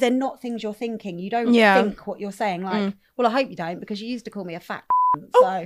[0.00, 1.18] They're not things you're thinking.
[1.18, 1.82] You don't Yeah.
[1.82, 2.62] think what you're saying.
[2.62, 2.94] Like, mm.
[3.16, 4.84] well, I hope you don't because you used to call me a fat.
[5.36, 5.64] Oh.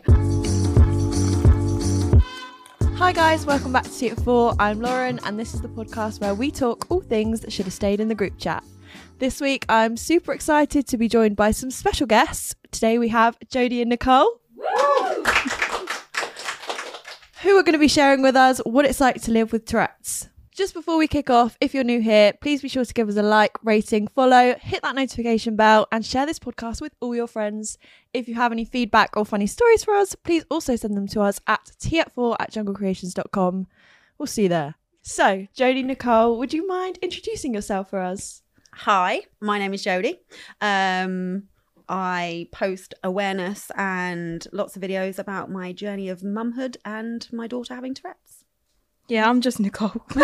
[2.84, 4.54] So Hi guys, welcome back to Suit 4.
[4.58, 7.72] I'm Lauren, and this is the podcast where we talk all things that should have
[7.72, 8.62] stayed in the group chat.
[9.20, 12.54] This week, I'm super excited to be joined by some special guests.
[12.72, 14.40] Today, we have Jodie and Nicole,
[17.42, 20.28] who are going to be sharing with us what it's like to live with Tourette's.
[20.58, 23.14] Just before we kick off, if you're new here, please be sure to give us
[23.14, 27.28] a like, rating, follow, hit that notification bell, and share this podcast with all your
[27.28, 27.78] friends.
[28.12, 31.20] If you have any feedback or funny stories for us, please also send them to
[31.20, 33.68] us at t4 at junglecreations.com.
[34.18, 34.74] We'll see you there.
[35.00, 38.42] So, Jodie Nicole, would you mind introducing yourself for us?
[38.72, 40.18] Hi, my name is Jodie.
[40.60, 41.44] Um,
[41.88, 47.76] I post awareness and lots of videos about my journey of mumhood and my daughter
[47.76, 48.37] having Tourette's.
[49.08, 50.04] Yeah, I'm just Nicole.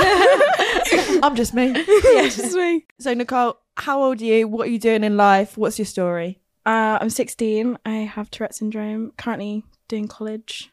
[1.22, 1.68] I'm just me.
[2.12, 2.84] yeah, just me.
[3.00, 4.46] So, Nicole, how old are you?
[4.46, 5.56] What are you doing in life?
[5.56, 6.40] What's your story?
[6.66, 7.78] Uh, I'm 16.
[7.86, 9.12] I have Tourette syndrome.
[9.16, 10.70] Currently doing college,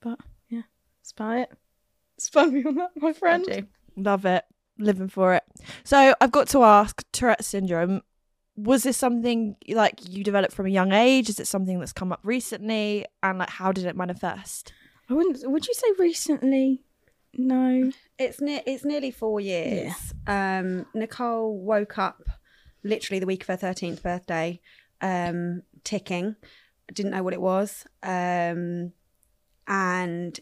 [0.00, 0.62] but yeah,
[1.00, 1.52] that's about it.
[2.18, 3.68] Spun me on that, my friend.
[3.96, 4.44] Love it.
[4.78, 5.44] Living for it.
[5.84, 8.00] So, I've got to ask Tourette syndrome.
[8.56, 11.28] Was this something like you developed from a young age?
[11.28, 13.04] Is it something that's come up recently?
[13.22, 14.72] And like, how did it manifest?
[15.10, 15.38] I wouldn't.
[15.50, 16.82] Would you say recently?
[17.34, 17.90] No.
[18.18, 19.94] It's ne- it's nearly four years.
[20.26, 22.22] Um, Nicole woke up
[22.84, 24.60] literally the week of her thirteenth birthday,
[25.00, 26.36] um, ticking.
[26.92, 28.92] Didn't know what it was, um,
[29.66, 30.38] and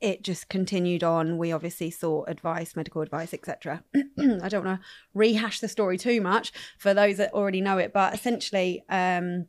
[0.00, 1.36] it just continued on.
[1.36, 3.82] We obviously sought advice, medical advice, etc.
[3.94, 7.92] I don't want to rehash the story too much for those that already know it,
[7.92, 9.46] but essentially, um,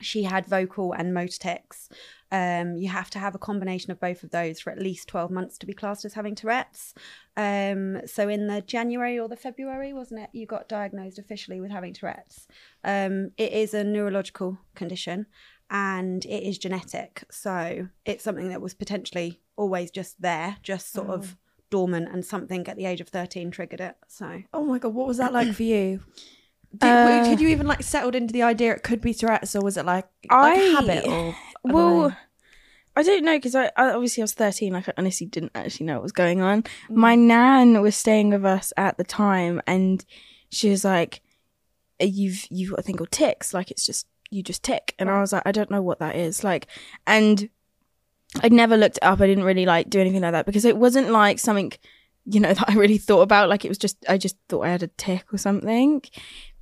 [0.00, 1.88] she had vocal and motor tics.
[2.32, 5.30] Um, you have to have a combination of both of those for at least 12
[5.30, 6.94] months to be classed as having Tourette's.
[7.36, 10.30] Um, so in the January or the February, wasn't it?
[10.32, 12.46] You got diagnosed officially with having Tourette's.
[12.84, 15.26] Um, it is a neurological condition
[15.70, 17.24] and it is genetic.
[17.30, 21.36] So it's something that was potentially always just there, just sort of
[21.70, 23.96] dormant, and something at the age of 13 triggered it.
[24.08, 26.00] So Oh my god, what was that like for you?
[26.76, 29.60] Did, Uh, did you even like settled into the idea it could be Tourette's, or
[29.62, 31.06] was it like, like a I- habit?
[31.06, 32.16] Or well.
[32.96, 34.72] I don't know because I, I obviously I was 13.
[34.72, 36.64] Like I honestly didn't actually know what was going on.
[36.88, 40.04] My nan was staying with us at the time, and
[40.50, 41.22] she was like,
[42.02, 43.54] "Uh, "You've you've got a thing called ticks.
[43.54, 46.16] Like it's just you just tick." And I was like, "I don't know what that
[46.16, 46.66] is." Like,
[47.06, 47.48] and
[48.42, 49.20] I'd never looked it up.
[49.20, 51.72] I didn't really like do anything like that because it wasn't like something,
[52.26, 53.48] you know, that I really thought about.
[53.48, 56.02] Like it was just I just thought I had a tick or something,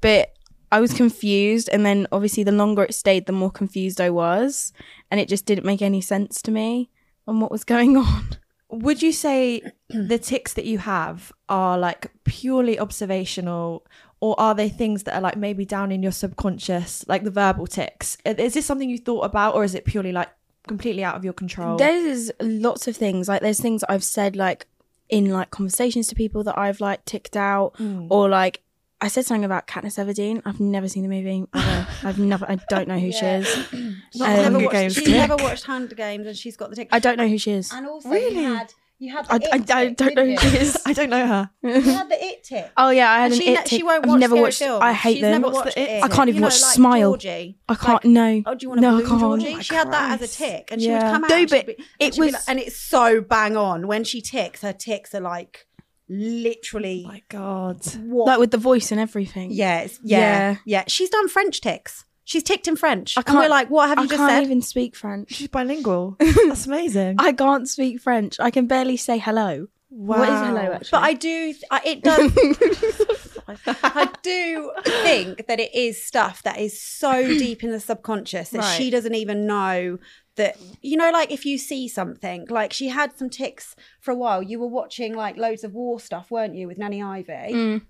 [0.00, 0.34] but
[0.70, 1.68] I was confused.
[1.72, 4.72] And then obviously the longer it stayed, the more confused I was,
[5.10, 6.90] and it just didn't make any sense to me
[7.26, 8.36] on what was going on.
[8.70, 13.86] would you say the ticks that you have are like purely observational,
[14.20, 17.66] or are they things that are like maybe down in your subconscious, like the verbal
[17.66, 18.18] ticks?
[18.26, 20.28] Uh, is this something you thought about, or is it purely like
[20.66, 21.76] completely out of your control?
[21.76, 24.66] There's lots of things like there's things I've said like
[25.08, 28.06] in like conversations to people that I've like ticked out hmm.
[28.10, 28.60] or like
[29.00, 30.42] I said something about Katniss Everdeen.
[30.44, 31.46] I've never seen the movie.
[31.54, 31.86] ever.
[32.02, 32.44] I've never.
[32.48, 33.46] I don't know who she is.
[34.16, 35.14] Not Um, never watched, Games she's tick.
[35.14, 36.88] never watched Hunger Games and she's got the tick.
[36.90, 37.72] I don't know who she is.
[37.72, 38.40] And also, Really?
[38.42, 40.82] you had you had the I, it I, I don't know who didn't she is.
[40.86, 41.50] I don't know her.
[41.62, 42.72] You had the it tick.
[42.76, 44.42] Oh yeah, I had And an she, it ne- she won't I've watch never scary
[44.42, 44.58] watched.
[44.58, 44.82] films.
[44.82, 45.42] I hate She's them.
[45.42, 46.02] Never watched the It it.
[46.02, 47.10] I can't even You know, watch like Smile.
[47.12, 47.58] Georgie.
[47.68, 47.88] I can't.
[47.92, 48.42] Like, no.
[48.46, 49.20] Oh, do you want No, a I blue can't.
[49.20, 49.54] Georgie?
[49.56, 50.38] Oh she had that as a Christ.
[50.38, 51.30] tick, and she would come out.
[51.30, 51.68] No, and but
[52.00, 54.62] it was- and it's so bang on when she ticks.
[54.62, 55.67] Her ticks are like
[56.08, 57.84] literally Oh my god.
[58.04, 58.26] what?
[58.26, 59.50] Like with the voice and everything.
[59.52, 60.56] yeah, it's- yeah, Yeah.
[60.64, 62.04] yeah, She's done French ticks.
[62.24, 63.16] She's ticked in French.
[63.16, 64.42] I and we're can't- like, what have you I just can't said?
[64.42, 65.32] even speak French.
[65.32, 66.16] She's bilingual.
[66.20, 67.16] That's amazing.
[67.18, 68.38] I can't speak French.
[68.38, 69.68] I can barely say hello.
[69.90, 70.88] What is hello actually?
[70.90, 71.54] But I do.
[71.70, 73.38] I, it does.
[73.82, 78.76] I do think that it is stuff that is so deep in the subconscious that
[78.76, 79.98] she doesn't even know
[80.38, 84.16] that you know like if you see something like she had some ticks for a
[84.16, 87.82] while you were watching like loads of war stuff weren't you with nanny ivy Mm.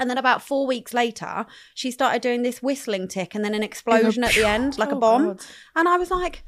[0.00, 1.44] and then about four weeks later
[1.74, 4.96] she started doing this whistling tick and then an explosion at the end like a
[4.96, 5.44] Oh, bomb God.
[5.76, 6.42] and i was like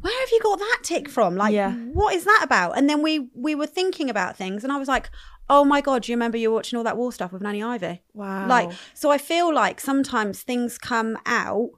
[0.00, 1.36] where have you got that tick from?
[1.36, 1.74] Like, Yeah.
[1.92, 2.76] what is that about?
[2.76, 5.08] And then we we were thinking about things, and I was like,
[5.48, 7.62] oh my god, do you remember you were watching all that war stuff with Nanny
[7.62, 8.02] Ivy?
[8.12, 8.48] Wow.
[8.48, 11.70] Like, so I feel like sometimes things come out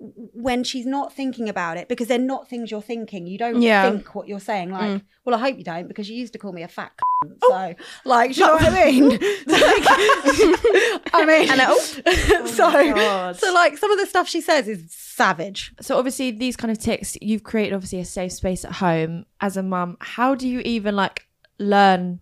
[0.00, 3.26] when she's not thinking about it because they're not things you're thinking.
[3.26, 3.90] You don't Yeah.
[3.90, 4.70] think what you're saying.
[4.70, 5.02] Like, mm.
[5.26, 6.92] well, I hope you don't because you used to call me a fat.
[6.96, 7.02] C-
[7.42, 7.48] Oh.
[7.50, 7.74] so,
[8.06, 9.10] like, you know what I mean?
[9.46, 9.84] Like,
[11.14, 12.46] I mean, And, oh.
[12.46, 13.36] so, oh God.
[13.36, 15.74] so like some of the stuff she says is savage.
[15.82, 19.58] So obviously these kind of ticks, you've created obviously a safe space at home as
[19.58, 19.98] a mum.
[20.00, 21.26] How do you even like
[21.58, 22.20] learn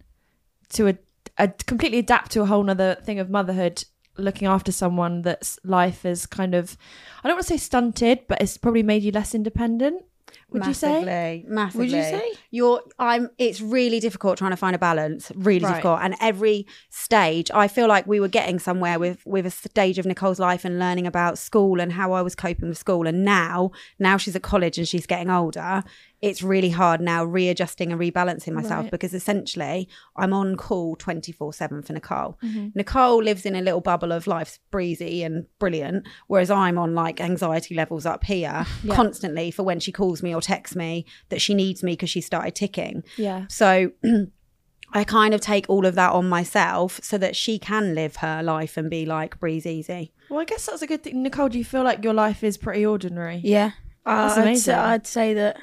[0.70, 0.98] to a,
[1.38, 3.84] a completely adapt to a whole nother thing of motherhood,
[4.18, 6.76] looking after someone that's life is kind of,
[7.22, 10.04] I don't want to say stunted, but it's probably made you less independent.
[10.50, 11.04] Would you say?
[11.04, 11.86] massively, Massively.
[11.86, 12.32] Would you say?
[12.50, 15.30] You're I'm it's really difficult trying to find a balance.
[15.34, 15.70] Really Right.
[15.70, 16.00] difficult.
[16.02, 20.06] And every stage I feel like we were getting somewhere with with a stage of
[20.06, 23.06] Nicole's life and learning about school and how I was coping with school.
[23.06, 25.84] And now now she's at college and she's getting older.
[26.20, 28.90] It's really hard now readjusting and rebalancing myself Right.
[28.90, 32.38] because essentially I'm on call 24 7 for Nicole.
[32.42, 32.68] Mm-hmm.
[32.74, 37.20] Nicole lives in a little bubble of life's breezy and brilliant, whereas I'm on like
[37.20, 38.94] anxiety levels up here Yeah.
[38.96, 42.20] constantly for when she calls me or texts me that she needs me because she
[42.20, 43.04] started ticking.
[43.16, 43.44] Yeah.
[43.48, 43.92] So
[44.92, 48.42] I kind of take all of that on myself so that she can live her
[48.42, 50.12] life and be like breeze easy.
[50.30, 51.22] Well, I guess that's a good thing.
[51.22, 53.40] Nicole, do you feel like your life is pretty ordinary?
[53.44, 53.72] Yeah.
[54.06, 54.74] That's Uh, I'd, say, amazing.
[54.74, 55.58] I'd say that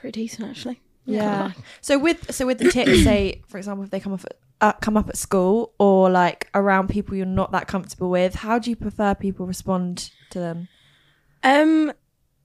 [0.00, 0.80] pretty decent actually.
[1.04, 1.52] Yeah.
[1.80, 4.72] So with so with the tips, say for example, if they come off at, uh,
[4.74, 8.70] come up at school or like around people you're not that comfortable with, how do
[8.70, 10.68] you prefer people respond to them?
[11.42, 11.92] Um,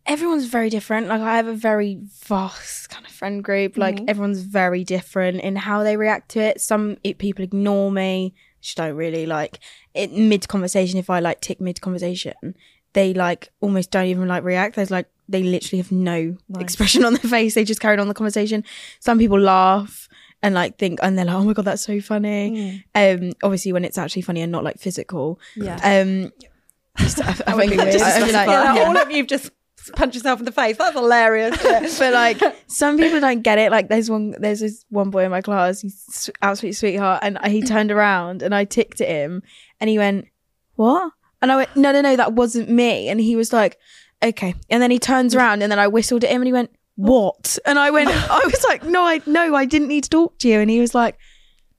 [0.05, 1.07] everyone's very different.
[1.07, 3.77] Like I have a very vast kind of friend group.
[3.77, 6.61] Like everyone's very different in how they react to it.
[6.61, 8.33] Some it, people ignore me.
[8.61, 9.59] Just don't really like
[9.93, 10.97] it mid conversation.
[10.97, 12.55] If I like tick mid conversation,
[12.95, 14.75] they like almost don't even like react.
[14.75, 17.53] There's like they literally have no expression on their face.
[17.53, 18.63] They just carried on the conversation.
[18.99, 20.07] Some people laugh
[20.41, 22.83] and like think and they're like, oh my god, that's so funny.
[22.95, 25.39] Um, obviously when it's actually funny and not like physical.
[25.55, 25.75] Yeah.
[25.83, 26.31] Um,
[26.97, 27.33] just, I, I
[27.67, 27.79] think.
[27.79, 28.83] I like- yeah, yeah.
[28.87, 29.51] all of you've just
[29.95, 30.77] punched yourself in the face.
[30.77, 31.57] That's hilarious.
[31.99, 33.71] but like some people don't get it.
[33.71, 35.81] Like there's one, there's this one boy in my class.
[35.81, 39.43] He's s- absolute sweetheart, and he turned around and I ticked at him,
[39.81, 40.27] and he went,
[40.75, 43.77] "What?" And I went, "No, no, no, that wasn't me." And he was like,
[44.23, 45.37] "Okay." And then he turns mm.
[45.37, 48.41] around, and then I whistled at him, and he went, "What?" And I went, I
[48.43, 50.95] was like, "No, I no, I didn't need to talk to you." And he was
[50.95, 51.17] like.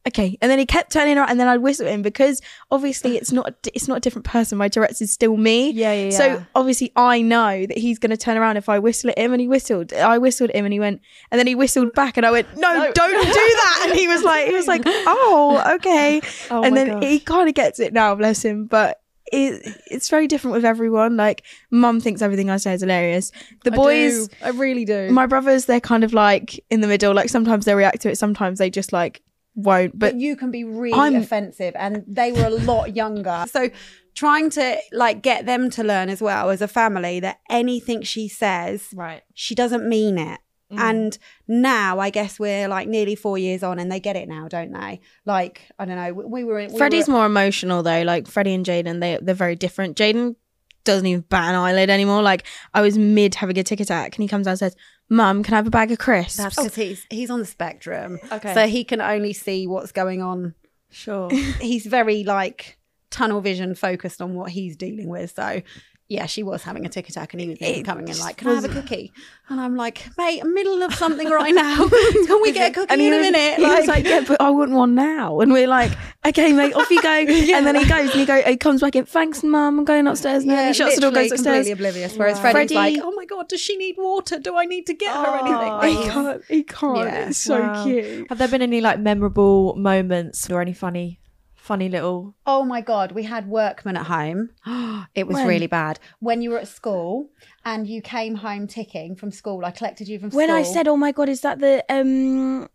[0.06, 3.17] Okay, and then he kept turning around, and then I'd whistle at him because obviously
[3.17, 4.56] it's not it's not a different person.
[4.56, 5.70] My Tourette's is still me.
[5.70, 6.11] Yeah, yeah, yeah.
[6.11, 9.32] So obviously I know that he's going to turn around if I whistle at him
[9.32, 9.93] and he whistled.
[9.93, 11.00] I whistled at him and he went,
[11.32, 13.87] and then he whistled back and I went, no, don't do that.
[13.88, 16.20] And he was like, he was like, oh, okay.
[16.52, 17.02] Oh and then gosh.
[17.02, 18.67] he kind of gets it now, bless him.
[18.67, 19.00] But
[19.32, 21.17] it, it's very different with everyone.
[21.17, 23.32] Like mum thinks everything I say is hilarious.
[23.64, 25.11] The boys, I really do.
[25.11, 27.14] my brothers, they're kind of like in the middle.
[27.14, 28.19] Like sometimes they react to it.
[28.19, 29.23] Sometimes they just like
[29.55, 29.99] won't.
[29.99, 33.70] But but you can be really I'm- offensive and they were a lot younger so
[34.14, 38.28] trying to like get them to learn as well as a family that anything she
[38.28, 39.23] says Right.
[39.34, 40.40] she doesn't mean it
[40.76, 40.90] Mm.
[40.90, 41.19] and
[41.49, 44.73] now i guess we're like nearly four years on and they get it now don't
[44.73, 48.02] they like i don't know we, we were we Freddie's were, more emotional though.
[48.02, 49.96] Like Freddie and Jaden, they they're very different.
[49.96, 50.37] Jaden
[50.84, 52.23] doesn't even bat an eyelid anymore.
[52.23, 54.76] Like I was mid having a tick attack, and he comes out and says,
[55.08, 56.64] "Mum, can I have a bag of crisps?" that's oh.
[56.64, 58.55] because he's he's on the spectrum Okay.
[58.55, 60.55] so he can only see what's going on
[60.90, 61.31] Sure.
[61.61, 62.78] he's very like
[63.11, 65.32] tunnel vision focused on what he's dealing with.
[65.34, 65.62] So
[66.09, 68.49] yeah, she was having a tick attack and he was It coming in like, Can
[68.49, 69.13] I have a cookie?
[69.49, 71.89] And I'm like, mate, I'm middle of something right now.
[72.27, 73.57] Can we get a cookie and in he a minute?
[73.59, 75.93] He was like, "Yeah, but I want one now." And we're like,
[76.27, 77.09] "Okay, mate, off you go."
[77.57, 79.05] And then he goes and he go, he comes back in.
[79.07, 79.79] Thanks, Mum.
[79.81, 80.55] I'm going upstairs now.
[80.59, 81.57] and he shuts the door, literally goes upstairs.
[81.67, 82.17] completely oblivious.
[82.17, 84.39] Whereas Freddie's like, oh my god, does she need water?
[84.39, 86.03] Do I need to get her Oh, anything?
[86.03, 86.43] He can't.
[86.49, 86.99] He can't.
[86.99, 87.29] Yeah.
[87.29, 87.85] It's so Wow.
[87.85, 88.27] cute.
[88.29, 91.21] Have there been any like memorable moments or any funny,
[91.66, 92.35] funny little?
[92.46, 94.50] Oh my god, we had workmen at home.
[95.14, 95.49] it was When?
[95.49, 95.99] really bad.
[96.20, 97.30] When you were at school
[97.64, 100.38] and you came home ticking from school, I collected you from school.
[100.38, 100.58] When school.
[100.58, 102.68] I said, "Oh my god, is that the um?"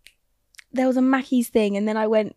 [0.74, 2.36] There was a Mackey's thing, and then I went,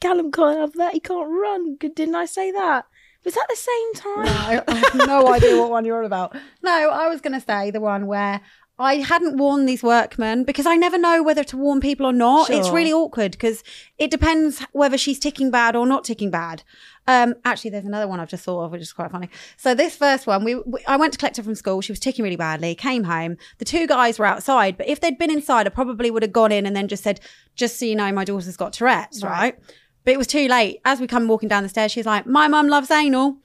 [0.00, 0.94] "Callum can't have that.
[0.94, 2.86] He can't run." Good, Didn't I say that?
[3.24, 4.28] Was that the same time?
[4.28, 6.36] I, I have no idea what one you're on about.
[6.62, 8.40] No, I was going to say the one where
[8.78, 12.50] I hadn't warned these workmen because I never know whether to warn people or not.
[12.50, 13.64] It's really awkward because
[13.96, 16.62] it depends whether she's ticking bad or not ticking bad.
[17.08, 19.30] Um, actually, there's another one I've just thought of, which is quite funny.
[19.56, 21.80] So this first one, we, we I went to collect her from school.
[21.80, 22.74] She was ticking really badly.
[22.74, 23.38] Came home.
[23.58, 26.52] The two guys were outside, but if they'd been inside, I probably would have gone
[26.52, 27.20] in and then just said,
[27.54, 29.58] "Just so you know, my daughter's got Tourette's." right?
[30.04, 30.80] But it was too late.
[30.84, 33.38] As we come walking down the stairs, she's like, "My mum loves anal,"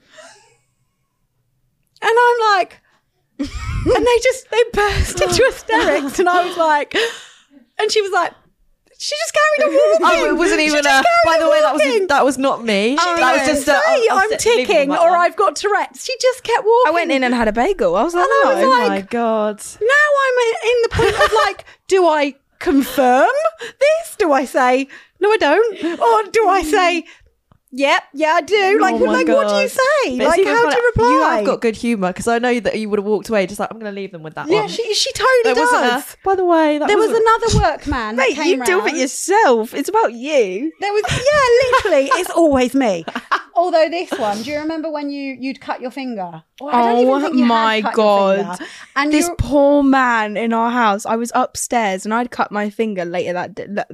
[2.02, 2.81] and I'm like,
[3.38, 6.94] and they just they burst into hysterics, and I was like,
[7.78, 8.32] and she was like,
[8.98, 10.06] she just carried on walking.
[10.22, 11.02] Oh, it wasn't even a.
[11.24, 12.90] By the way, that was that was not me.
[12.90, 13.72] She that was just a.
[13.72, 15.20] I'll- I'll oh, I'm ticking or one.
[15.20, 16.04] I've got Tourette's.
[16.04, 16.82] She just kept walking.
[16.86, 17.96] I went in and had a bagel.
[17.96, 19.62] I was like, I was Oh like- my god.
[19.80, 23.28] now I'm in the point of like, do I confirm
[23.60, 24.16] this?
[24.18, 24.86] Do I say
[25.18, 27.04] no, I don't, or do I say,
[27.72, 28.78] yep, yeah, I do?
[28.80, 30.18] Like, Oh like what do you say?
[30.18, 31.08] But like, how do you reply?
[31.08, 33.58] You have got good humour because I know that you would have walked away just
[33.58, 34.68] like I'm going to leave them with that yeah, one.
[34.68, 36.14] she she totally wasn't does.
[36.14, 36.16] a.
[36.24, 38.16] By the way, that there was another workman.
[38.16, 39.74] that Mate, you deal with it yourself.
[39.74, 40.72] It's about you.
[40.80, 43.04] There was yeah, literally, it's always me.
[43.54, 46.42] Although this one, do you remember when you you'd cut your finger?
[46.60, 48.58] Well, I don't even Oh think you my God.
[48.96, 51.04] And This you poor man in our house.
[51.04, 53.86] I was upstairs and I'd cut my finger later that d- le-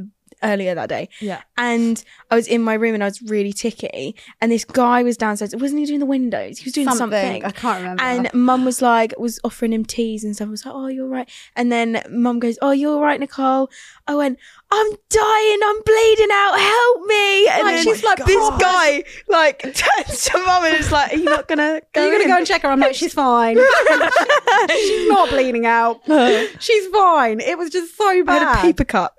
[0.42, 1.08] earlier that day.
[1.20, 1.42] Yeah.
[1.56, 4.14] And I was in my room and I was really ticky.
[4.40, 5.54] And this guy was downstairs.
[5.54, 6.58] Wasn't he doing the windows?
[6.58, 7.44] He was doing something, something.
[7.44, 8.02] I can't remember.
[8.02, 10.48] And mum was like, was offering him teas and stuff.
[10.48, 11.28] I was like, oh, you're right.
[11.56, 13.70] And then mum goes, oh, you're right, Nicole.
[14.06, 14.38] Oh, I went,
[14.70, 15.58] I'm dying.
[15.64, 16.58] I'm bleeding out.
[16.58, 17.48] Help me.
[17.48, 21.16] And Like, then she's like, this guy like turns to mum and is like, are
[21.16, 22.02] you not gonna go?
[22.02, 22.68] Are you going to in?" go and check her?
[22.68, 23.56] I'm like, she's fine.
[24.70, 26.00] she's not bleeding out.
[26.60, 27.40] she's fine.
[27.40, 28.42] It was just so I bad.
[28.42, 29.14] had a paper cut.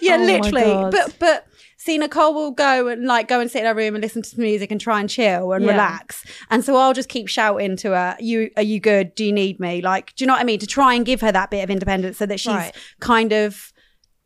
[0.00, 0.90] yeah, Oh literally.
[0.90, 1.46] But but
[1.78, 4.28] see, Nicole will go and like go and sit in her room and listen to
[4.28, 5.72] some music and try and chill and Yeah.
[5.72, 6.24] relax.
[6.50, 9.14] And so I'll just keep shouting to her, "You are you good?
[9.14, 10.60] Do you need me?" Like, do you know what I mean?
[10.60, 12.74] To try and give her that bit of independence so that she's Right.
[13.00, 13.71] kind of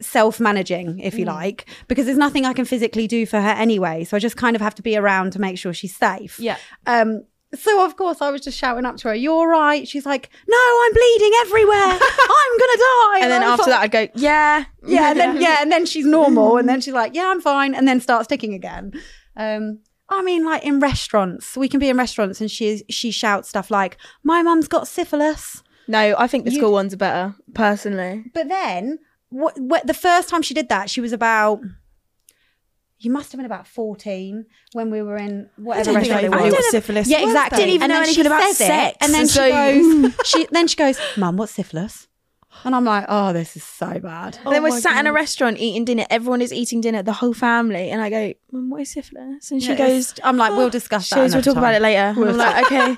[0.00, 1.28] self-managing if you Mm.
[1.28, 4.54] like because there's nothing i can physically do for her anyway so i just kind
[4.54, 6.56] of have to be around to make sure she's safe Yeah.
[6.86, 7.24] um
[7.54, 10.56] so of course I was just shouting up to her, "You're right." She's like, "No,
[10.82, 11.76] I'm bleeding everywhere.
[12.38, 15.70] I'm gonna die." and then after that, I'd go, yeah, yeah, and then yeah, and
[15.70, 18.92] then she's normal, and then she's like, yeah, I'm fine, and then starts ticking again.
[19.36, 19.78] Um,
[20.10, 23.70] I mean, like in restaurants, we can be in restaurants, and she she shouts stuff
[23.70, 28.24] like, "My mum's got syphilis," No, I think the You- school ones are better, personally.
[28.34, 28.98] but then
[29.36, 29.86] what, what?
[29.86, 31.60] The first time she did that, she was about.
[32.98, 36.38] You must have been about fourteen when we were in whatever I restaurant it even
[36.38, 36.44] was.
[36.44, 37.58] knew what syphilis Yeah, exactly.
[37.58, 40.46] Didn't even and know anything about says it, sex, and then so- she goes, she
[40.50, 42.08] then she goes, "Mum, what's syphilis?"
[42.64, 45.58] And I'm like, "Oh, this is so bad." then we're my sat in a restaurant
[45.58, 46.04] eating dinner.
[46.10, 47.90] Everyone is eating dinner, the whole family.
[47.90, 49.50] And I go, Mum, what is syphilis?
[49.50, 51.74] And she Yeah, goes, I'm like, "We'll discuss she that." goes, we'll another talk about
[51.74, 52.14] it later.
[52.16, 52.96] We'll I'm like, okay.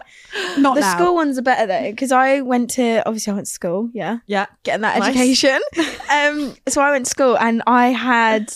[0.57, 0.97] Not the now.
[0.97, 4.19] school ones are better though, because I went to, obviously I went to school, yeah,
[4.27, 4.47] Yeah.
[4.63, 5.09] getting that Nice.
[5.11, 5.61] education.
[6.11, 8.53] um, so I went to school and I had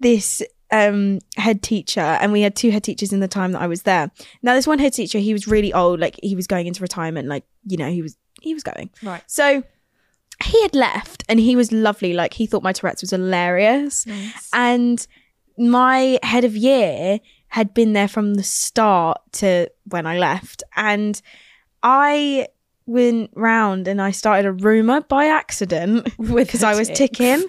[0.00, 3.66] this um head teacher and we had two head teachers in the time that I
[3.66, 4.10] was there.
[4.42, 7.28] Now this one head teacher, he was really old, like he was going into retirement,
[7.28, 8.90] like, you know, he was he was going.
[9.02, 9.22] Right.
[9.26, 9.62] So
[10.42, 12.12] he had left and he was lovely.
[12.12, 14.04] Like he thought my Tourette's was hilarious.
[14.52, 15.06] And
[15.56, 20.62] my head of year had been there from the start to when I left.
[20.76, 21.20] And
[21.82, 22.48] I
[22.86, 27.44] went round and I started a rumor by accident because I was ticking.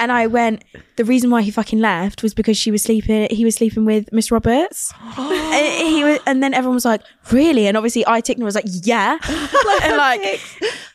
[0.00, 0.64] And I went,
[0.96, 4.12] the reason why he fucking left was because she was sleeping, he was sleeping with
[4.12, 4.92] Miss Roberts.
[5.18, 7.66] and he was, and then everyone was like, really?
[7.68, 9.18] And obviously I ticked and I was like, yeah.
[9.82, 10.40] and like,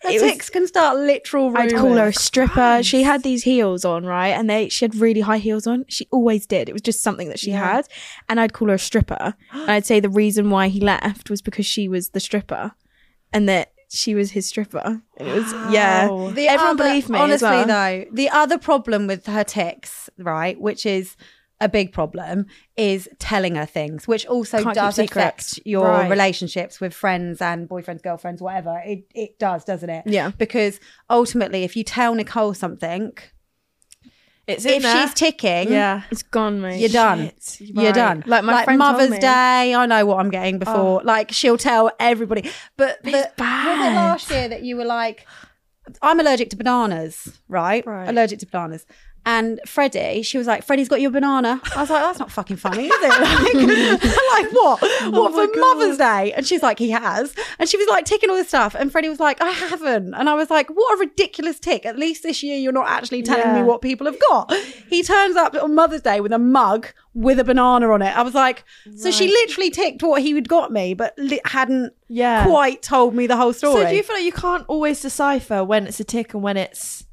[0.03, 1.73] The ticks can start literal rumors.
[1.73, 2.83] I'd call her a stripper.
[2.83, 4.29] She had these heels on, right?
[4.29, 5.85] And they she had really high heels on.
[5.87, 6.67] She always did.
[6.67, 7.75] It was just something that she Yeah.
[7.75, 7.87] had.
[8.27, 9.35] And I'd call her a stripper.
[9.53, 12.73] and I'd say the reason why he left was because she was the stripper
[13.31, 15.01] and that she was his stripper.
[15.17, 16.07] And it was yeah.
[16.33, 17.67] The Everyone other- believed me as Honestly, well.
[17.67, 21.15] though, the other problem with her ticks, right, which is
[21.61, 26.09] a big problem, is telling her things, which also Can't does affect your Right.
[26.09, 28.81] relationships with friends and boyfriends, girlfriends, whatever.
[28.85, 30.03] It it does, doesn't it?
[30.05, 30.31] Yeah.
[30.37, 33.13] Because ultimately, if you tell Nicole something,
[34.47, 35.07] It's in if there.
[35.07, 36.03] she's ticking, yeah.
[36.11, 36.79] It's gone, mate.
[36.79, 37.31] you're done.
[37.41, 37.95] Shit, You're right.
[37.95, 38.23] done.
[38.27, 39.19] Like my friend told Mother's me.
[39.19, 41.01] Day, I know what I'm getting before.
[41.01, 41.01] Oh.
[41.03, 42.49] Like she'll tell everybody.
[42.77, 45.25] But the, was it last year that you were like,
[46.01, 47.85] I'm allergic to bananas, right?
[47.85, 48.07] Right.
[48.07, 48.85] Allergic to bananas.
[49.25, 51.59] And Freddie, she was like, Freddie's got your banana.
[51.75, 53.05] I was like, that's not fucking funny, is it?
[53.15, 54.03] Like,
[54.43, 54.79] like what?
[55.05, 56.31] Oh what my for Mother's Day?
[56.33, 57.33] And she's like, he has.
[57.59, 58.75] And she was like ticking all this stuff.
[58.75, 60.13] And Freddie was like, I haven't.
[60.13, 61.85] And I was like, what a ridiculous tick.
[61.85, 64.53] At least this year you're not actually telling me what people have got.
[64.89, 68.15] He turns up on Mother's Day with a mug with a banana on it.
[68.15, 68.63] I was like,
[68.95, 72.45] so she literally ticked what he had got me, but li- hadn't Yeah.
[72.45, 73.83] quite told me the whole story.
[73.83, 76.57] So do you feel like you can't always decipher when it's a tick and when
[76.57, 77.04] it's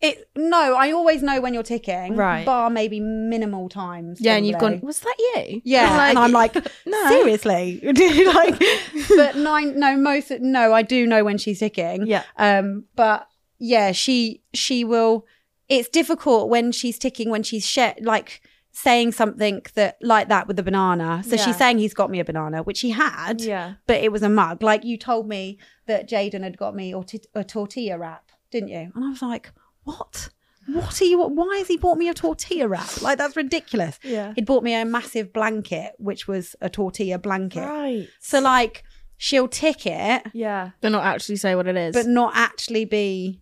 [0.00, 2.46] It no, I always know when you're ticking, Right.
[2.46, 4.18] Bar maybe minimal times.
[4.20, 4.78] Yeah, and you've probably.
[4.78, 5.60] gone, was that you?
[5.64, 6.54] Yeah, and I'm like,
[6.86, 7.08] no.
[7.08, 8.58] seriously, like,
[9.16, 12.06] but nine, no, most, no, I do know when she's ticking.
[12.06, 12.22] Yeah.
[12.38, 13.26] um, but
[13.58, 15.26] yeah, she she will.
[15.68, 18.40] It's difficult when she's ticking when she's sh- like
[18.72, 21.22] saying something that like that with the banana.
[21.26, 21.44] So Yeah.
[21.44, 23.74] she's saying he's got me a banana, which he had, Yeah.
[23.86, 24.62] but it was a mug.
[24.62, 27.04] Like you told me that Jaden had got me or
[27.34, 28.90] a tortilla wrap, didn't you?
[28.94, 29.52] And I was like,
[29.90, 30.28] what?
[30.66, 31.20] What are you?
[31.20, 33.02] Why has he bought me a tortilla wrap?
[33.02, 33.98] Like that's ridiculous.
[34.04, 34.32] Yeah.
[34.36, 37.60] He'd bought me a massive blanket, which was a tortilla blanket.
[37.66, 38.08] Right.
[38.20, 38.84] So like
[39.16, 40.70] she'll tick it, Yeah.
[40.80, 41.94] But not actually say what it is.
[41.94, 43.40] but not actually be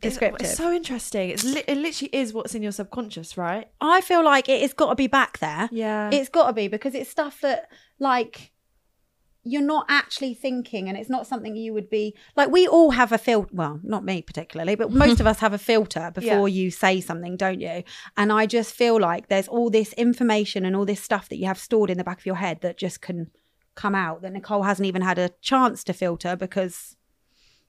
[0.00, 0.46] descriptive.
[0.46, 1.30] It's so interesting.
[1.30, 3.68] It's li- it literally is what's in your subconscious, right?
[3.80, 5.68] I feel like it has got to be back there.
[5.72, 6.10] Yeah.
[6.12, 8.52] It's got to be because it's stuff that like
[9.50, 13.12] you're not actually thinking and it's not something you would be like we all have
[13.12, 16.70] a filter well not me particularly but most of us have a filter before you
[16.70, 17.82] say something don't you
[18.16, 21.46] and i just feel like there's all this information and all this stuff that you
[21.46, 23.30] have stored in the back of your head that just can
[23.74, 26.96] come out that nicole hasn't even had a chance to filter because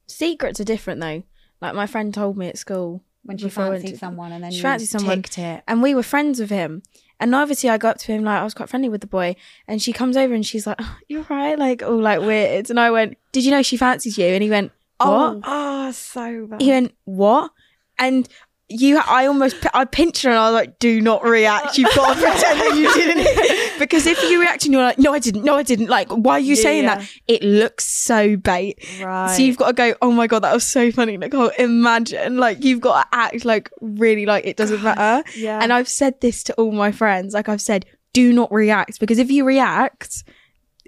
[0.09, 1.23] Secrets are different though.
[1.61, 4.63] Like my friend told me at school when she fancied someone and then she you
[4.63, 5.21] fancied someone.
[5.21, 6.81] ticked it and we were friends with him.
[7.21, 9.35] And obviously, I got up to him like I was quite friendly with the boy,
[9.67, 12.69] and she comes over and she's like, oh, "You're right," like all like weird.
[12.69, 14.71] And I went, "Did you know she fancies you?" And he went,
[15.01, 16.61] oh, "What?" oh, so bad.
[16.61, 17.51] He went, "What?"
[17.97, 18.29] And
[18.69, 21.77] you, I almost, I pinched her and I was like, "Do not react.
[21.77, 25.13] You've got to pretend that you didn't." because if you react and you're like, "No,
[25.13, 25.43] I didn't.
[25.43, 26.95] No, I didn't." Like, why are you Yeah, saying yeah.
[26.99, 27.09] that?
[27.27, 28.77] It looks so bait.
[29.01, 29.35] Right.
[29.35, 31.45] So you've got to go, oh my God, that was so funny, Nicole.
[31.45, 35.27] Oh, imagine, like, you've got to act like really like it doesn't matter.
[35.35, 35.59] yeah.
[35.61, 37.33] And I've said this to all my friends.
[37.33, 40.23] Like, I've said, do not react because if you react,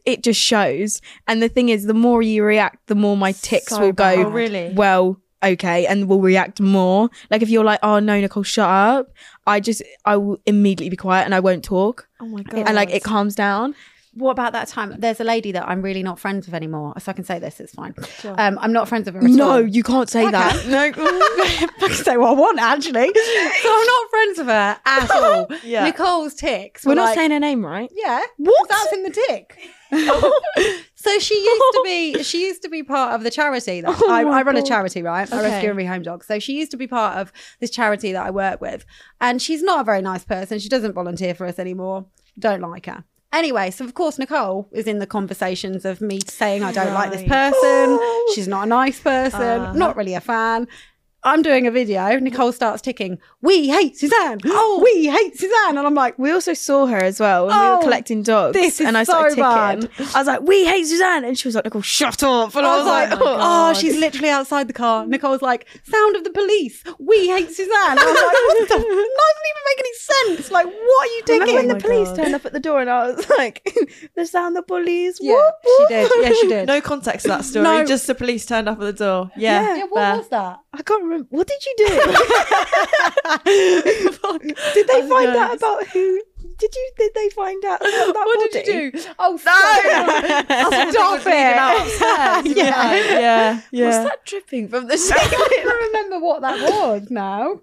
[0.05, 1.01] it just shows.
[1.27, 4.05] And the thing is, the more you react, the more my ticks So will go.
[4.25, 4.71] Oh, really?
[4.75, 7.09] well, okay, and will react more.
[7.29, 9.11] Like, if you're like, oh no, Nicole, shut up,
[9.47, 12.07] I just, I will immediately be quiet and I won't talk.
[12.19, 12.67] oh my god.
[12.67, 13.75] And like, it calms down.
[14.13, 17.09] what about that time there's a lady that i'm really not friends with anymore so
[17.09, 17.93] i can say this it's fine
[18.43, 19.65] um i'm not friends with her at No, all.
[19.75, 20.53] you can't say that.
[20.67, 20.79] No.
[20.83, 23.09] I can say what I want actually.
[23.63, 25.47] So I'm not friends with her at all.
[25.63, 25.85] Yeah.
[25.85, 26.83] Nicole's ticks.
[26.85, 27.89] We're were not like- saying her name, right?
[27.93, 28.21] Yeah.
[28.37, 28.67] What?
[28.69, 29.45] That's in the tick.
[31.01, 34.21] so she used to be she used to be part of the charity that I,
[34.23, 35.31] I run a charity, right?
[35.31, 35.49] I Okay.
[35.49, 36.27] rescue and rehome dogs.
[36.27, 38.85] So she used to be part of this charity that I work with.
[39.19, 40.59] And she's not a very nice person.
[40.59, 42.05] She doesn't volunteer for us anymore.
[42.39, 43.03] Don't like her.
[43.33, 47.11] Anyway, so of course Nicole is in the conversations of me saying I don't like
[47.11, 47.53] this Right.
[47.53, 47.99] person.
[48.35, 49.41] She's not a nice person.
[49.61, 49.73] Uh-huh.
[49.73, 50.67] Not really a fan.
[51.23, 52.17] I'm doing a video.
[52.19, 53.19] Nicole starts ticking.
[53.41, 54.39] We hate Suzanne.
[54.45, 55.77] Oh, we hate Suzanne.
[55.77, 58.53] And I'm like, We also saw her as well when we Oh, were collecting dogs.
[58.53, 59.89] this is and I so started bad.
[60.15, 62.73] I was like, "We hate Suzanne," and she was like, "Nicole, shut up!" And I
[62.73, 63.77] oh was like, my oh, oh, God.
[63.77, 65.05] she's literally outside the car.
[65.05, 66.83] Nicole's like, sound of the police.
[66.99, 67.91] We hate Suzanne.
[67.91, 68.75] And I was like, what the?
[69.21, 69.93] That doesn't even make any
[70.37, 70.51] sense.
[70.51, 71.55] Like, what are you Remember digging?
[71.55, 72.15] when the my police God.
[72.17, 73.67] turned up at the door and I was like,
[74.15, 76.11] "The sound of the police." yeah, whoop, she did.
[76.21, 76.67] Yeah, she did.
[76.67, 77.63] no context to that story.
[77.63, 77.85] No.
[77.85, 79.31] Just the police turned up at the door.
[79.37, 79.77] Yeah.
[79.77, 80.17] yeah, what fair.
[80.17, 80.59] was that?
[80.73, 81.10] I can't remember.
[81.29, 81.85] What did you do?
[84.73, 86.21] did they find out about who?
[86.57, 86.91] Did you?
[86.97, 88.51] Did they find out about that What body?
[88.51, 88.99] did you do?
[89.19, 89.63] Oh, stop,
[90.93, 92.55] stop it.
[92.55, 92.93] yeah.
[93.19, 93.61] Yeah.
[93.71, 93.85] Yeah.
[93.85, 95.29] What's that dripping from the I ceiling?
[95.29, 97.61] can't remember what that was now.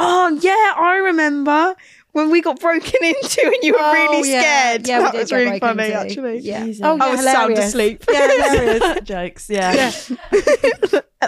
[0.00, 1.74] Oh yeah, I remember
[2.12, 4.40] when we got broken into and you were Oh, really yeah.
[4.40, 4.86] scared.
[4.88, 5.96] Yeah, that was really funny into.
[5.98, 6.38] actually.
[6.40, 6.64] Yeah.
[6.66, 6.82] Jesus.
[6.84, 8.04] Oh, yeah, I was sound asleep.
[8.10, 9.00] Yeah, hilarious.
[9.04, 9.50] Jokes.
[9.50, 9.92] Yeah.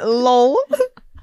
[0.05, 0.59] Lol.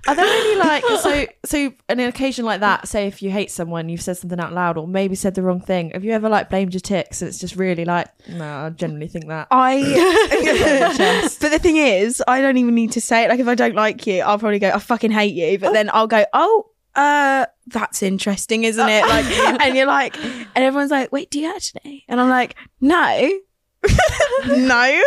[0.07, 2.87] Are there any like so so an occasion like that?
[2.87, 5.61] Say if you hate someone, you've said something out loud, or maybe said the wrong
[5.61, 5.91] thing.
[5.91, 7.21] Have you ever like blamed your ticks?
[7.21, 9.47] And it's just really like no, I generally think that.
[9.51, 9.81] I.
[11.41, 13.29] but the thing is, I don't even need to say it.
[13.29, 15.57] Like if I don't like you, I'll probably go, I fucking hate you.
[15.59, 16.67] But then I'll go, oh.
[16.95, 19.01] Uh, that's interesting, isn't it?
[19.07, 19.25] Like,
[19.61, 22.03] and you're like, and everyone's like, wait, do you actually?
[22.07, 23.39] And I'm like, no,
[24.47, 25.03] no,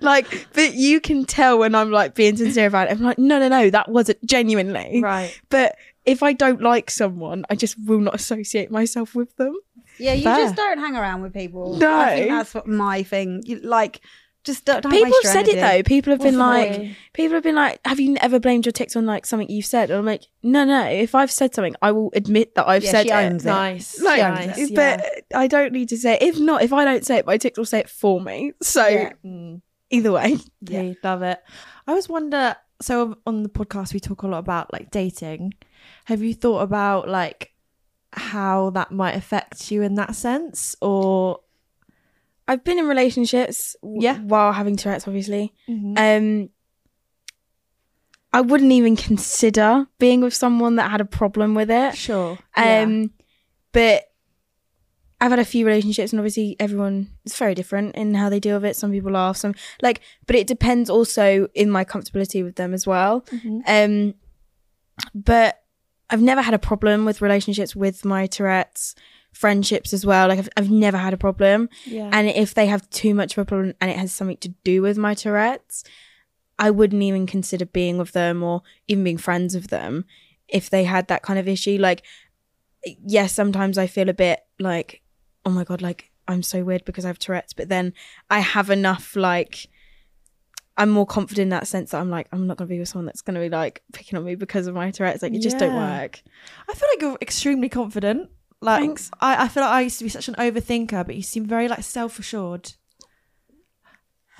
[0.00, 2.92] like, but you can tell when I'm like being sincere about it.
[2.92, 5.00] I'm like, no, no, no, that wasn't genuinely.
[5.02, 5.38] Right.
[5.48, 9.56] But if I don't like someone, I just will not associate myself with them.
[9.98, 10.36] Yeah, you Fair.
[10.36, 11.76] just don't hang around with people.
[11.76, 11.94] No.
[11.94, 13.42] I think that's what my thing.
[13.44, 14.00] You, like,
[14.44, 14.82] just don't.
[14.82, 15.82] don't people have said it though.
[15.82, 16.96] People have been What's the like, point?
[17.12, 19.90] people have been like, have you ever blamed your ticks on like something you've said?
[19.90, 20.84] And I'm like, no, no.
[20.88, 23.14] If I've said something, I will admit that I've Yeah, said she it.
[23.14, 23.48] owns it.
[23.48, 24.00] Nice.
[24.00, 24.70] Like, nice.
[24.72, 26.22] but I don't need to say it.
[26.22, 28.52] If not, if I don't say it, my ticks will say it for me.
[28.62, 29.12] So Yeah.
[29.24, 29.60] Mm.
[29.90, 30.92] either way, Yeah.
[31.04, 31.38] love it.
[31.86, 32.56] I always wonder.
[32.80, 35.54] So on the podcast, we talk a lot about like dating.
[36.06, 37.52] Have you thought about like
[38.14, 41.40] how that might affect you in that sense, or
[42.48, 43.76] I've been in relationships.
[43.82, 44.18] w- Yeah.
[44.18, 45.52] while having Tourette's, obviously.
[45.68, 45.94] Mm-hmm.
[45.96, 46.50] Um,
[48.32, 51.96] I wouldn't even consider being with someone that had a problem with it.
[51.96, 52.38] sure?
[52.56, 53.10] Um,
[53.72, 54.04] but
[55.20, 58.56] I've had a few relationships, and obviously everyone is very different in how they deal
[58.56, 58.76] with it.
[58.76, 62.86] Some people laugh, some like, but it depends also in my comfortability with them as
[62.86, 63.20] well.
[63.30, 63.62] Mhm.
[63.68, 64.14] Um,
[65.14, 65.62] but
[66.10, 68.94] I've never had a problem with relationships with my Tourette's,
[69.32, 70.28] friendships as well.
[70.28, 71.68] Like I've, I've never had a problem.
[71.84, 72.10] Yeah.
[72.12, 74.82] And if they have too much of a problem and it has something to do
[74.82, 75.84] with my Tourette's,
[76.58, 80.04] I wouldn't even consider being with them or even being friends with them
[80.48, 81.78] if they had that kind of issue.
[81.78, 82.02] Like,
[82.84, 85.02] yes, sometimes I feel a bit like,
[85.44, 87.94] oh my God, like I'm so weird because I have Tourette's, but then
[88.30, 89.68] I have enough, like,
[90.76, 92.88] I'm more confident in that sense that I'm like, I'm not going to be with
[92.88, 95.22] someone that's going to be like picking on me because of my Tourette's.
[95.22, 96.22] Like, it just don't work.
[96.68, 98.30] I feel like you're extremely confident.
[98.62, 99.10] Like Thanks.
[99.20, 101.68] I, I feel like I used to be such an overthinker, but you seem very
[101.68, 102.72] like self assured.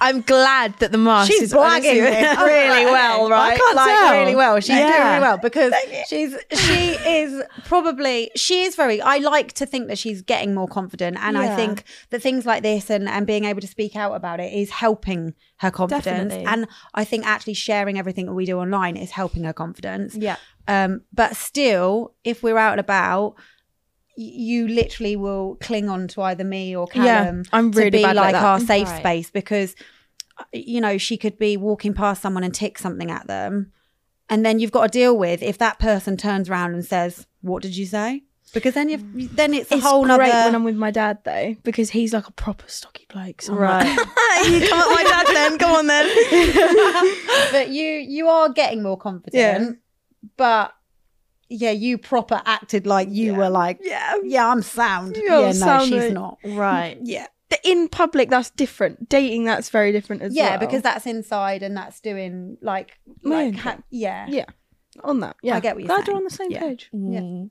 [0.03, 3.35] I'm glad that the mask She's is blagging it really well, okay.
[3.35, 4.13] I can't like tell.
[4.13, 4.59] really well.
[4.59, 5.73] She's doing really well because
[6.09, 9.01] she's she is probably she is very.
[9.01, 12.65] I like to think that she's getting more confident, and I think that things like
[12.65, 16.05] this and and being able to speak out about it is helping her confidence.
[16.05, 16.47] Definitely.
[16.47, 20.17] And I think actually sharing everything that we do online is helping her confidence.
[20.17, 20.37] Yeah.
[20.67, 23.37] Um, but still, if we're out and about.
[24.17, 27.91] Y- You literally will cling on to either me or Yeah, Callum I'm to really
[27.91, 28.99] be like like our safe Right.
[28.99, 29.75] space because
[30.39, 33.73] uh, you know she could be walking past someone and tick something at them
[34.31, 37.63] and then you've got to deal with if that person turns around and says what
[37.63, 38.23] did you say
[38.55, 41.19] because then you've then it's a It's whole great nother when I'm with my dad
[41.25, 43.41] though, because he's like a proper stocky bloke.
[43.41, 43.83] So Right.
[43.97, 45.59] like, you come at my dad then.
[45.59, 46.07] Come on then.
[47.53, 50.29] but you you are getting more confident yeah.
[50.37, 50.75] but
[51.53, 54.15] yeah you proper acted like you were like yeah.
[54.25, 56.99] yeah i'm sound Yeah, yeah no she's not Right.
[57.03, 57.27] yeah
[57.65, 59.09] In public, that's different.
[59.11, 60.45] Dating, that's very different as well.
[60.47, 62.89] yeah because that's inside and that's doing like
[63.23, 64.47] like ha- yeah Yeah.
[65.05, 65.37] on that.
[65.43, 66.07] Yeah, I get what you're glad saying.
[66.07, 66.61] you're on the same Yeah.
[66.61, 66.89] page.
[66.95, 67.51] Mm.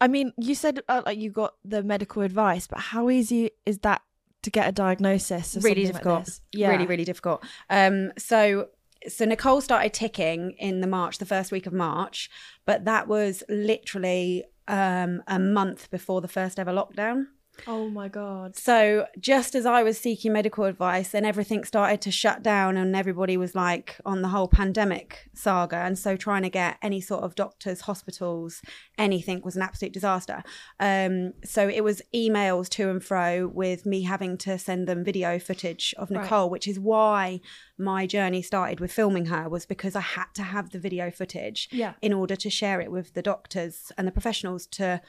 [0.00, 3.78] I mean, you said uh, like you got the medical advice, but how easy is
[3.78, 4.02] that
[4.42, 5.56] to get a diagnosis?
[5.56, 6.40] Of really like difficult this?
[6.52, 6.68] yeah.
[6.70, 8.68] really really difficult um so
[9.08, 12.30] so nicole started ticking in the march the first week of march
[12.66, 17.26] but that was literally um a month before the first ever lockdown
[17.66, 18.56] Oh my god.
[18.56, 22.94] so just as I was seeking medical advice, then everything started to shut down, and
[22.96, 25.76] everybody was like on the whole pandemic saga.
[25.76, 28.60] And so trying to get any sort of doctors, hospitals,
[28.98, 30.42] anything was an absolute disaster.
[30.80, 35.38] Um, so it was emails to and fro with me having to send them video
[35.38, 36.22] footage of Right.
[36.22, 37.40] Nicole, which is why
[37.78, 41.68] my journey started with filming her was because I had to have the video footage
[41.72, 41.94] Yeah.
[42.02, 45.00] in order to share it with the doctors and the professionals to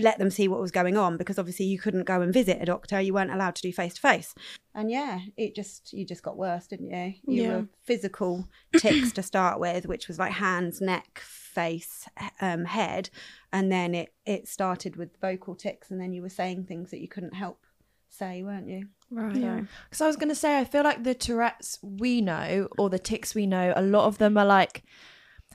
[0.00, 2.64] let them see what was going on because obviously you couldn't go and visit a
[2.64, 4.34] doctor you weren't allowed to do face to face
[4.74, 7.56] and yeah it just you just got worse didn't you you Yeah.
[7.56, 12.08] were physical ticks to start with which was like hands neck face
[12.40, 13.10] um, head
[13.52, 17.00] and then it it started with vocal ticks and then you were saying things that
[17.00, 17.64] you couldn't help
[18.08, 19.36] say weren't you Right.
[19.36, 19.60] Yeah.
[19.88, 22.98] Because I was going to say, I feel like the Tourette's we know, or the
[22.98, 24.82] ticks we know, a lot of them are like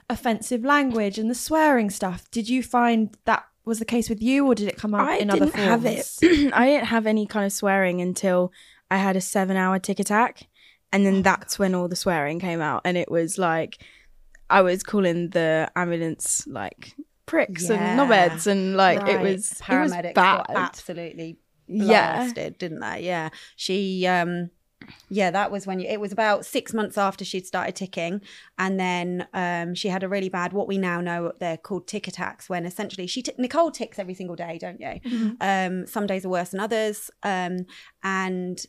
[0.10, 2.30] offensive language and the swearing stuff.
[2.32, 5.18] Did you find that was the case with you, or did it come up I
[5.18, 5.68] in didn't other forms?
[5.68, 6.54] have it.
[6.54, 8.52] I didn't have any kind of swearing until
[8.90, 10.48] I had a seven-hour tick attack,
[10.92, 13.84] and Oh then that's when all the swearing came out, and it was like
[14.50, 16.96] I was calling the ambulance like
[17.28, 17.98] pricks and Yeah.
[17.98, 19.22] knobheads, and like it Right.
[19.22, 20.14] was it paramedics was bad.
[20.14, 22.16] got absolutely Yeah.
[22.18, 23.02] blasted, didn't they?
[23.04, 23.30] Yeah.
[23.56, 24.50] She um
[25.10, 28.22] yeah, that was when you, it was about six months after she'd started ticking,
[28.58, 30.54] and then um, she had a really bad.
[30.54, 34.14] What we now know they're called tick attacks, when essentially she t- Nicole ticks every
[34.14, 35.00] single day, don't you?
[35.42, 37.66] Um, some days are worse than others, um,
[38.04, 38.66] and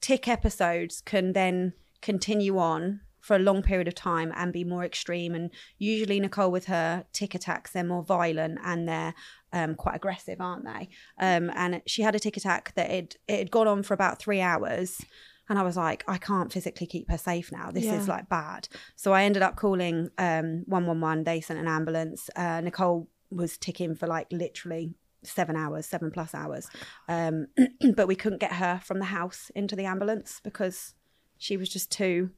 [0.00, 4.84] tick episodes can then continue on for a long period of time and be more
[4.84, 5.34] extreme.
[5.34, 9.14] And usually, Nicole, with her tick attacks, they're more violent and they're
[9.50, 10.90] um, quite aggressive, aren't they?
[11.18, 14.18] Um, and she had a tick attack that it it had gone on for about
[14.18, 15.00] three hours.
[15.48, 17.70] And I was like, I can't physically keep her safe now.
[17.70, 18.68] This is like bad.
[18.96, 21.24] So I ended up calling um, 111.
[21.24, 22.30] They sent an ambulance.
[22.34, 26.68] Uh, Nicole was ticking for like literally seven hours, seven plus hours.
[27.08, 27.48] Um,
[27.94, 30.94] but we couldn't get her from the house into the ambulance because
[31.38, 32.30] she was just too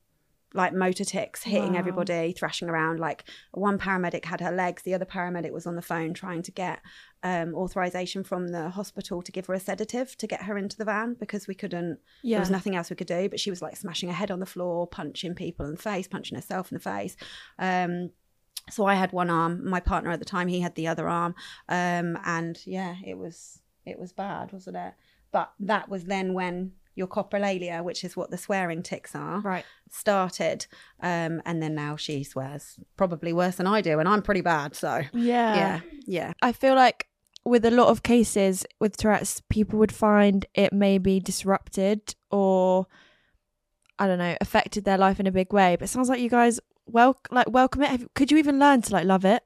[0.57, 1.79] like motor ticks hitting Wow.
[1.79, 5.83] everybody thrashing around like one paramedic had her legs the other paramedic was on the
[5.83, 6.81] phone trying to get
[7.23, 10.85] um, authorization from the hospital to give her a sedative to get her into the
[10.85, 12.37] van because we couldn't yeah.
[12.37, 14.41] there was nothing else we could do but she was like smashing her head on
[14.41, 17.17] the floor punching people in the face punching herself in the face
[17.59, 18.11] um,
[18.71, 19.69] so I had one arm.
[19.69, 21.35] My partner at the time, he had the other arm,
[21.69, 24.95] um, and yeah, it was it was bad, wasn't it?
[25.31, 29.65] But that was then when your coprolalia, which is what the swearing ticks are, Right.
[29.91, 30.67] started,
[31.01, 34.75] um, and then now she swears probably worse than I do, and I'm pretty bad.
[34.75, 35.55] So Yeah.
[35.55, 37.07] yeah, yeah, I feel like
[37.45, 42.87] with a lot of cases with Tourette's, people would find it maybe disrupted or
[43.99, 45.77] I don't know, affected their life in a big way.
[45.77, 47.89] But it sounds like you guys well like welcome it.
[47.91, 49.43] Have, could you even learn to like love it?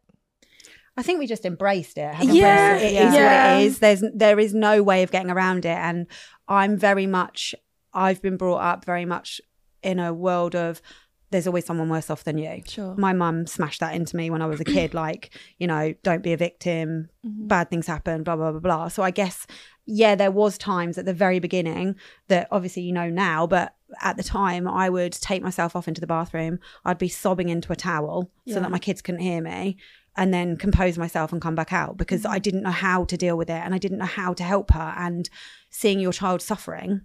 [0.96, 2.14] I think we just embraced it.
[2.22, 2.86] Yeah, embraced it.
[2.86, 3.08] It yeah.
[3.08, 3.52] is Yeah.
[3.54, 3.78] what it is.
[3.78, 5.76] There's there is no way of getting around it.
[5.76, 6.06] And
[6.50, 7.54] I'm very much
[7.94, 9.40] I've been brought up very much
[9.82, 10.82] in a world of
[11.30, 12.62] there's always someone worse off than you.
[12.66, 12.94] Sure.
[12.96, 16.22] My mum smashed that into me when I was a kid, like, you know, don't
[16.22, 17.46] be a victim, Mm-hmm.
[17.48, 18.88] bad things happen, blah, blah, blah, blah.
[18.88, 19.46] So I guess,
[19.86, 21.96] yeah, there was times at the very beginning
[22.28, 26.00] that obviously you know now, but at the time I would take myself off into
[26.00, 26.58] the bathroom.
[26.84, 29.76] I'd be sobbing into a towel so that my kids couldn't hear me
[30.16, 32.32] and then compose myself and come back out because Mm-hmm.
[32.32, 34.70] I didn't know how to deal with it and I didn't know how to help
[34.72, 34.94] her.
[34.96, 35.28] And
[35.70, 37.02] seeing your child suffering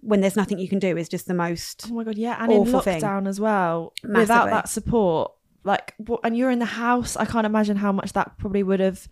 [0.00, 2.50] when there's nothing you can do is just the most Oh my god, yeah, and
[2.52, 3.00] in Awful thing.
[3.00, 5.30] lockdown as well, without that support,
[5.64, 7.16] like, and you're in the house.
[7.16, 9.06] I can't imagine how much that probably would have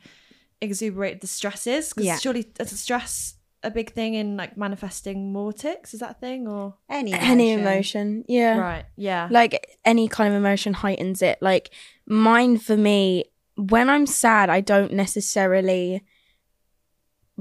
[0.60, 1.90] exuberated the stresses.
[1.90, 2.18] Because Yeah.
[2.18, 5.94] surely uh, is stress a big thing in like manifesting more ticks?
[5.94, 8.56] Is that a thing or any Any emotion, yeah.
[8.58, 8.84] right?
[8.96, 11.38] Yeah, Like any kind of emotion heightens it.
[11.40, 11.70] Like
[12.06, 16.02] mine for me, when I'm sad, I don't necessarily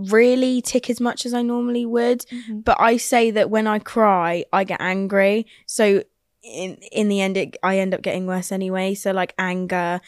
[0.07, 2.21] really tick as much as I normally would.
[2.31, 2.63] Mhm.
[2.63, 5.45] But I say that when I cry, I get angry.
[5.65, 6.03] So
[6.43, 8.95] in in the end, it, I end up getting worse anyway.
[8.95, 9.99] So like anger,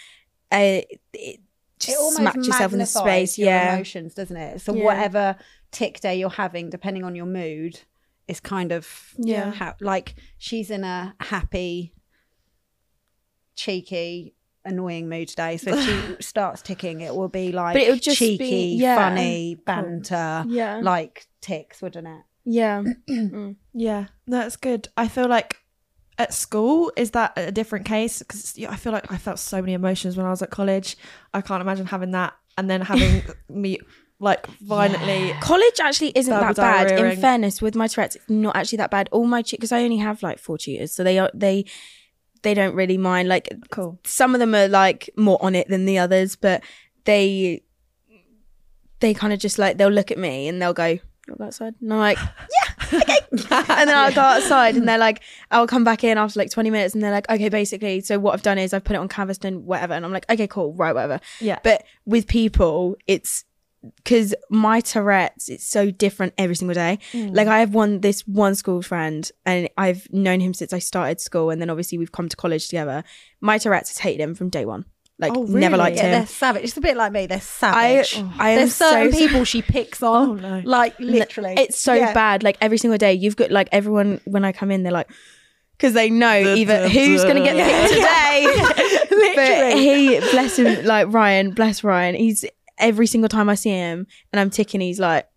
[0.52, 0.82] uh,
[1.14, 1.40] it
[1.80, 3.38] just it almost smack yourself in the space.
[3.38, 4.62] your Yeah, emotions, doesn't it?
[4.62, 4.84] So Yeah.
[4.84, 5.36] whatever
[5.72, 7.80] tick day you're having, depending on your mood,
[8.28, 9.52] is kind of Yeah.
[9.52, 11.94] how, like she's in a happy,
[13.56, 15.58] cheeky, annoying mood today.
[15.58, 18.76] So if she starts ticking, it will be like But it would just be- cheeky,
[18.80, 18.95] yeah.
[18.95, 22.21] funny banter, yeah, like ticks, wouldn't it?
[22.45, 22.84] yeah.
[23.10, 23.56] Mm.
[23.74, 24.88] yeah, that's good.
[24.97, 25.58] I feel like
[26.17, 29.74] at school is that a different case because I feel like I felt so many
[29.74, 30.97] emotions when I was at college.
[31.34, 33.80] I can't imagine having that and then having me
[34.19, 35.34] like violently.
[35.41, 36.91] College actually isn't that bad.
[36.91, 39.10] In fairness, with my Tourette's, not actually that bad.
[39.12, 41.65] All my because I only have like four tutors, so they are they
[42.44, 43.28] they don't really mind.
[43.30, 44.00] Like Cool.
[44.04, 46.64] some of them are like more on it than the others, but
[47.06, 47.62] they
[49.00, 50.86] they kind of just like they'll look at me and they'll go.
[50.86, 51.00] "You
[51.38, 52.18] go outside, and I'm like,
[52.92, 53.18] yeah, okay.
[53.32, 56.70] and then I'll go outside, and they're like, I'll come back in after like 20
[56.70, 59.08] minutes, and they're like, okay, basically, so what I've done is I've put it on
[59.08, 61.20] canvas and whatever, and I'm like, okay, cool, right, whatever.
[61.40, 61.60] Yeah.
[61.64, 63.46] But with people, it's
[64.04, 67.00] because my Tourette's it's so different every single day.
[67.13, 67.36] Mm.
[67.36, 71.20] Like I have one this one school friend, and I've known him since I started
[71.20, 73.04] school, and then obviously we've come to college together.
[73.41, 74.86] My Tourette's has hated him from day one.
[75.20, 75.78] Like Oh, never really?
[75.78, 76.12] liked Yeah, him.
[76.12, 76.63] they're savage.
[76.63, 77.28] It's a bit like me.
[77.28, 78.24] They're I savage.
[78.39, 80.30] I There's certain so people she picks on.
[80.30, 80.62] Oh, no.
[80.65, 81.54] Like literally.
[81.58, 82.13] It's so Yeah.
[82.13, 82.41] bad.
[82.44, 85.12] Like every single day, you've got like everyone when I come in, they're like,
[85.78, 87.56] because they know either who's going to get
[87.89, 89.36] picked today.
[89.36, 92.15] but he, bless him, like Ryan, bless Ryan.
[92.15, 92.46] He's
[92.82, 95.28] every single time I see him and I'm ticking, he's like,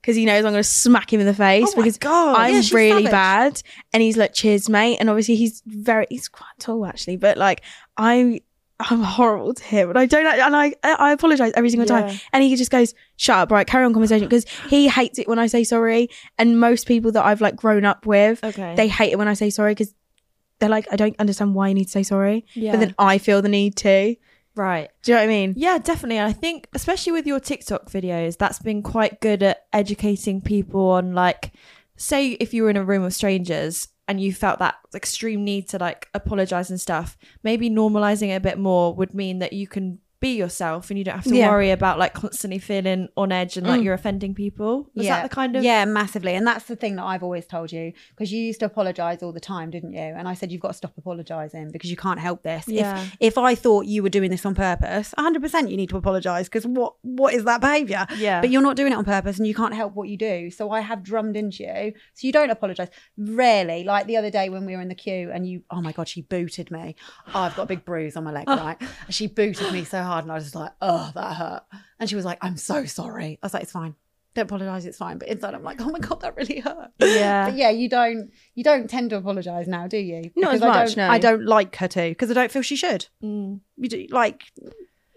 [0.00, 2.36] because he knows I'm going to smack him in the face Oh because God.
[2.36, 3.10] I'm Yeah, really savage.
[3.10, 3.62] bad.
[3.92, 4.96] And he's like, cheers, mate.
[4.98, 7.62] And obviously he's very, he's quite tall actually, but like
[7.96, 8.40] I.
[8.82, 10.24] I'm horrible to him, and I don't.
[10.24, 12.06] And I, I apologize every single Yeah.
[12.08, 12.18] time.
[12.32, 13.66] And he just goes, "Shut up, right?
[13.66, 16.08] Carry on conversation." Because he hates it when I say sorry,
[16.38, 18.74] and most people that I've like grown up with, Okay.
[18.76, 19.92] they hate it when I say sorry because
[20.60, 22.70] they're like, "I don't understand why you need to say sorry," yeah.
[22.72, 24.16] but then I feel the need to.
[24.60, 24.90] Right.
[25.02, 25.54] Do you know what I mean?
[25.56, 26.18] Yeah, definitely.
[26.18, 30.90] And I think, especially with your TikTok videos, that's been quite good at educating people
[30.90, 31.52] on, like,
[31.96, 35.68] say if you were in a room of strangers and you felt that extreme need
[35.68, 39.66] to, like, apologize and stuff, maybe normalizing it a bit more would mean that you
[39.66, 41.50] can be yourself and you don't have to Yeah.
[41.50, 43.84] worry about, like, constantly feeling on edge and, like, Mm.
[43.84, 44.88] you're offending people.
[44.94, 45.64] Was that the kind of.
[45.64, 48.66] yeah massively and that's the thing that i've always told you because you used to
[48.66, 51.90] apologize all the time didn't you and i said you've got to stop apologizing because
[51.90, 53.00] you can't help this Yeah.
[53.02, 56.48] if if i thought you were doing this on purpose 100% you need to apologize
[56.48, 58.40] because what what is that behavior Yeah.
[58.40, 60.70] but you're not doing it on purpose and you can't help what you do so
[60.70, 64.64] i have drummed into you so you don't apologize rarely like the other day when
[64.66, 66.94] we were in the queue and you oh my god she booted me
[67.34, 68.78] oh, i've got a big bruise on my leg right
[69.08, 71.62] she booted me so hard and i was just like oh that hurt
[71.98, 73.94] and she was like i'm so sorry i was like it's fine
[74.34, 77.46] don't apologize it's fine but inside i'm like oh my god that really hurt Yeah.
[77.46, 80.62] but yeah you don't you don't tend to apologize now do you Not as Because
[80.76, 81.10] I much, don't, no.
[81.12, 83.60] i don't like her to because i don't feel she should Mm.
[83.76, 84.44] you do like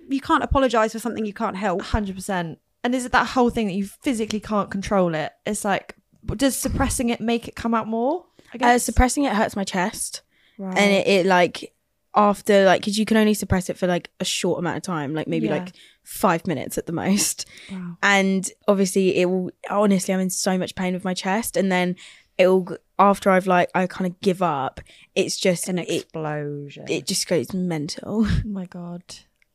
[0.10, 2.60] you can't apologize for something you can't help hundred percent.
[2.84, 5.32] And is it that whole thing that you physically can't control it?
[5.46, 5.96] It's like,
[6.36, 8.26] does suppressing it make it come out more?
[8.54, 8.84] I Uh, guess.
[8.84, 10.22] suppressing it hurts my chest,
[10.58, 10.78] Right.
[10.78, 11.73] and it, it like
[12.15, 15.13] after like because you can only suppress it for like a short amount of time,
[15.13, 15.58] like maybe Yeah.
[15.58, 15.73] like
[16.04, 17.45] five minutes at the most.
[17.71, 17.97] Wow.
[18.04, 21.95] and obviously it will honestly i'm in so much pain with my chest and then
[22.38, 24.82] it'll after i've like i kind of give up
[25.15, 29.02] it's just an explosion it just goes mental Oh my god.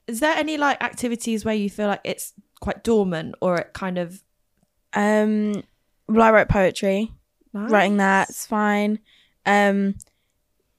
[0.06, 3.98] Is there any like activities where you feel like it's quite dormant or it kind
[3.98, 4.22] of
[4.94, 5.62] um
[6.08, 7.12] well i write poetry
[7.52, 8.98] writing that's fine
[9.44, 9.94] um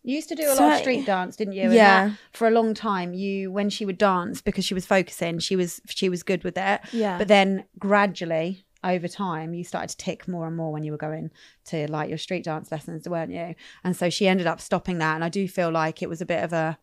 [0.09, 1.65] You used to do a lot of street dance, didn't you?
[1.65, 2.07] And Yeah.
[2.07, 5.55] that, for a long time, you when she would dance because she was focusing, she
[5.55, 6.81] was she was good with it.
[6.91, 7.19] Yeah.
[7.19, 10.97] But then gradually over time you started to tick more and more when you were
[10.97, 11.29] going
[11.65, 15.15] to like your street dance lessons weren't you and so she ended up stopping that
[15.15, 16.77] and i do feel like it was a bit of a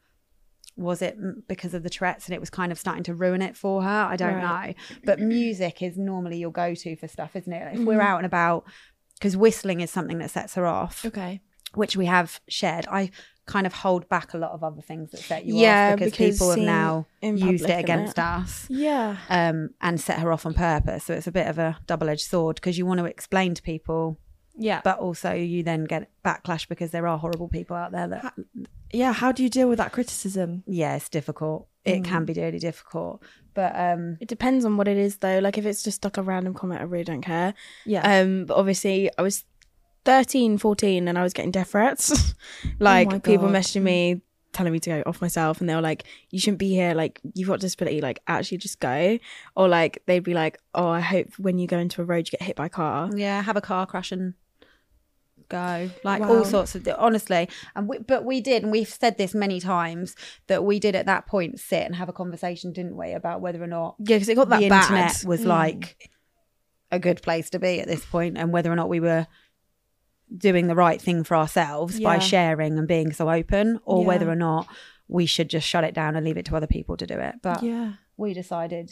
[0.76, 1.16] was it
[1.48, 4.06] because of the tourette's and it was kind of starting to ruin it for her
[4.10, 7.94] i don't know but music is normally your go-to for stuff isn't it if we're
[7.94, 8.06] mm-hmm.
[8.06, 8.66] out and about
[9.14, 11.40] because whistling is something that sets her off Okay.
[11.76, 13.10] Which we have shared i
[13.46, 16.10] kind of hold back a lot of other things that set you Yeah, off because,
[16.12, 18.40] because people have now used it against that.
[18.40, 19.18] us Yeah.
[19.28, 21.04] um, and set her off on purpose.
[21.04, 23.62] So it's a bit of a double edged sword because you want to explain to
[23.62, 24.18] people,
[24.56, 24.80] Yeah.
[24.82, 28.34] but also you then get backlash because there are horrible people out there that,
[28.92, 29.12] yeah.
[29.12, 30.64] How do you deal with that criticism?
[30.66, 31.68] yeah, it's difficult.
[31.84, 33.22] It can be really difficult.
[33.54, 35.38] But um, It depends on what it is though.
[35.38, 37.54] Like if it's just like a random comment, I really don't care.
[37.84, 38.02] Yeah.
[38.20, 39.44] Um, but obviously I was
[40.06, 42.34] 13, 14 and I was getting death threats.
[42.64, 44.20] Oh like my people messaging me
[44.52, 47.20] telling me to go off myself and they were like, You shouldn't be here, like
[47.34, 49.18] you've got disability, like actually just go.
[49.56, 52.38] Or like they'd be like, Oh, I hope when you go into a road you
[52.38, 53.10] get hit by a car.
[53.14, 54.34] yeah, have a car crash and
[55.48, 56.28] go like Wow.
[56.38, 60.16] all sorts of honestly and we, but we did and we've said this many times
[60.48, 63.62] that we did at that point sit and have a conversation didn't we about whether
[63.62, 64.82] or not Yeah, because it got that the bad.
[64.84, 65.46] internet was mm.
[65.46, 66.10] like
[66.90, 69.26] a good place to be at this point and whether or not we were
[70.36, 74.06] doing the right thing for ourselves by sharing and being so open or Yeah.
[74.08, 74.66] whether or not
[75.08, 77.36] we should just shut it down and leave it to other people to do it
[77.42, 77.92] but yeah.
[78.16, 78.90] we decided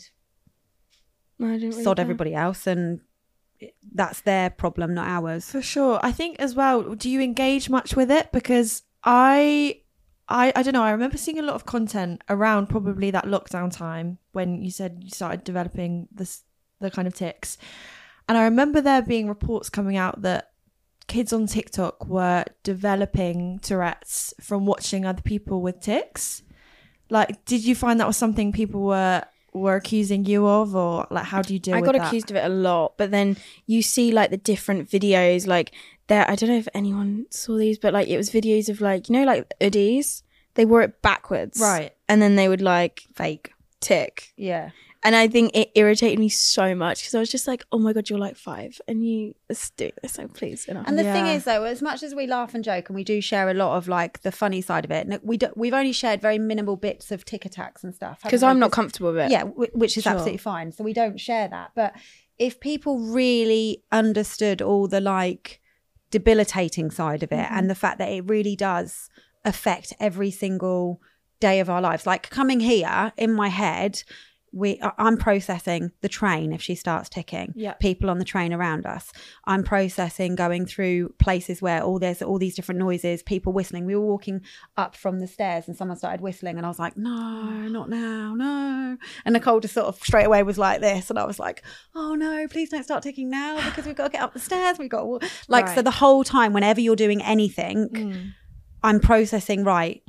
[1.38, 3.00] No, I didn't really sod everybody else and
[3.92, 5.98] that's their problem not ours For sure.
[6.02, 8.30] I think as well, do you engage much with it?
[8.32, 9.80] Because I
[10.28, 13.74] I I don't know, I remember seeing a lot of content around probably that lockdown
[13.74, 16.42] time when you said you started developing this
[16.80, 17.56] the kind of tics.
[18.28, 20.50] And I remember there being reports coming out that
[21.06, 26.42] kids on TikTok were developing Tourette's from watching other people with tics.
[27.10, 31.26] Like, did you find that was something people were were accusing you of, or like,
[31.26, 32.06] how do you deal I got that?
[32.08, 33.36] accused of it a lot, but then
[33.66, 35.72] you see like the different videos, like
[36.08, 36.28] there.
[36.28, 39.12] I don't know if anyone saw these, but like it was videos of like you
[39.14, 40.22] know like hoodies.
[40.54, 41.92] They wore it backwards, Right.
[42.08, 44.70] And then they would like fake tick, yeah
[45.04, 47.92] and I think it irritated me so much because I was just like, oh my
[47.92, 50.64] god, you're like five, and you let's do this, so please.
[50.64, 50.88] Enough.
[50.88, 53.20] And the thing is, though, as much as we laugh and joke, and we do
[53.20, 56.22] share a lot of like the funny side of it, we do, we've only shared
[56.22, 58.20] very minimal bits of tick attacks and stuff.
[58.22, 58.42] because?
[58.42, 59.30] I'm not comfortable with it.
[59.30, 60.12] Yeah, w- which is Sure.
[60.12, 60.72] absolutely fine.
[60.72, 61.72] So we don't share that.
[61.74, 61.94] But
[62.38, 65.60] if people really understood all the like
[66.10, 67.54] debilitating side of it mm-hmm.
[67.54, 69.10] and the fact that it really does
[69.44, 71.00] affect every single
[71.40, 74.02] day of our lives, like coming here in my head.
[74.54, 77.52] We, I- I'm processing the train if she starts ticking.
[77.56, 77.72] Yeah.
[77.74, 79.12] People on the train around us.
[79.46, 83.84] I'm processing going through places where all there's all these different noises, people whistling.
[83.84, 84.42] We were walking
[84.76, 88.34] up from the stairs and someone started whistling, and I was like, no, not now,
[88.34, 88.96] no.
[89.24, 91.64] And Nicole just sort of straight away was like this, and I was like,
[91.94, 94.78] oh no, please don't start ticking now because we've got to get up the stairs.
[94.78, 98.32] We've got to, wa-" like so the whole time, whenever you're doing anything, mm.
[98.82, 100.02] I'm processing right.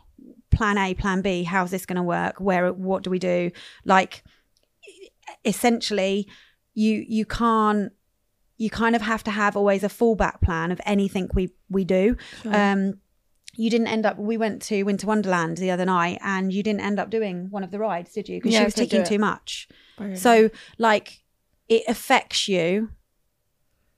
[0.52, 1.44] Plan A, Plan B.
[1.44, 2.40] How's this going to work?
[2.40, 2.72] Where?
[2.72, 3.52] What do we do?
[3.84, 4.24] Like,
[5.46, 6.28] essentially,
[6.74, 7.92] you you can't.
[8.58, 12.16] You kind of have to have always a fallback plan of anything we we do.
[12.46, 13.00] Um,
[13.58, 14.18] you didn't end up.
[14.18, 17.64] We went to Winter Wonderland the other night, and you didn't end up doing one
[17.64, 18.38] of the rides, did you?
[18.38, 19.08] Because Yeah, she was couldn't do ticking it.
[19.08, 19.68] too much.
[20.16, 21.24] So, like,
[21.70, 22.90] it affects you.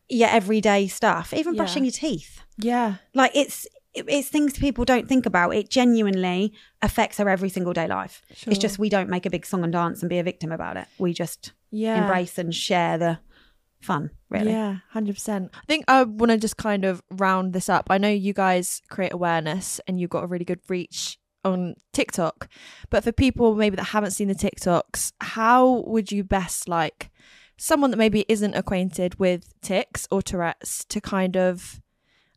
[0.09, 1.57] Your everyday stuff, even Yeah.
[1.57, 2.95] brushing your teeth Yeah.
[3.13, 7.87] like it's it's things people don't think about it genuinely affects her every single day
[7.87, 8.51] life Sure.
[8.51, 10.77] it's just we don't make a big song and dance and be a victim about
[10.77, 12.01] it we just Yeah.
[12.01, 13.19] embrace and share the
[13.81, 15.51] fun really Yeah, hundred percent.
[15.53, 17.87] I think I want to just kind of round this up.
[17.89, 22.49] I know you guys create awareness and you've got a really good reach on TikTok,
[22.89, 27.09] but for people maybe that haven't seen the TikToks, how would you best like
[27.57, 31.79] someone that maybe isn't acquainted with tics or Tourette's to kind of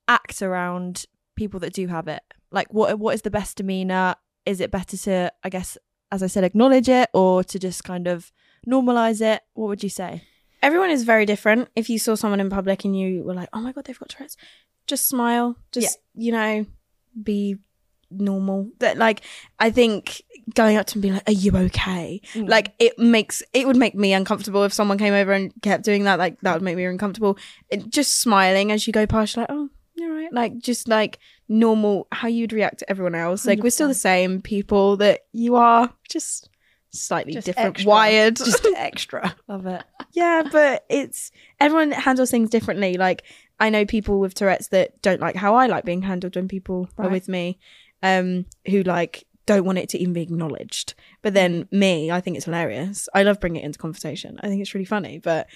[0.08, 2.22] act around people that do have it?
[2.52, 4.14] Like, what what is the best demeanor?
[4.50, 5.78] Is it better to, I guess,
[6.10, 8.32] as I said, acknowledge it or to just kind of
[8.66, 9.42] normalize it?
[9.54, 10.22] What would you say?
[10.62, 11.68] everyone is very different.
[11.76, 14.08] If you saw someone in public and you were like, "Oh my god, they've got
[14.08, 14.36] Tourette's,"
[14.86, 15.56] just smile.
[15.72, 16.66] Just you know,
[17.20, 17.56] be
[18.10, 18.70] normal.
[18.78, 19.22] That like,
[19.58, 20.22] I think
[20.54, 22.48] going up to them and being like, "Are you okay?" Mm.
[22.48, 26.04] Like it makes it would make me uncomfortable if someone came over and kept doing
[26.04, 26.18] that.
[26.18, 27.38] Like that would make me uncomfortable.
[27.70, 29.70] It, just smiling as you go past, you're like, "Oh."
[30.00, 30.32] You're right.
[30.32, 33.46] Like just like normal, how you'd react to everyone else.
[33.46, 36.48] Like we're still the same people that you are, just
[36.90, 37.88] slightly Just different, extra.
[37.88, 38.36] wired.
[38.50, 39.82] just extra Love it.
[40.12, 41.30] yeah, but it's
[41.60, 42.94] everyone handles things differently.
[42.94, 43.24] Like
[43.58, 46.88] I know people with Tourette's that don't like how I like being handled when people
[46.96, 47.12] are Right.
[47.12, 47.58] with me,
[48.02, 50.94] um, who like don't want it to even be acknowledged.
[51.20, 53.06] But then me, I think it's hilarious.
[53.14, 54.40] I love bringing it into conversation.
[54.42, 55.46] I think it's really funny, but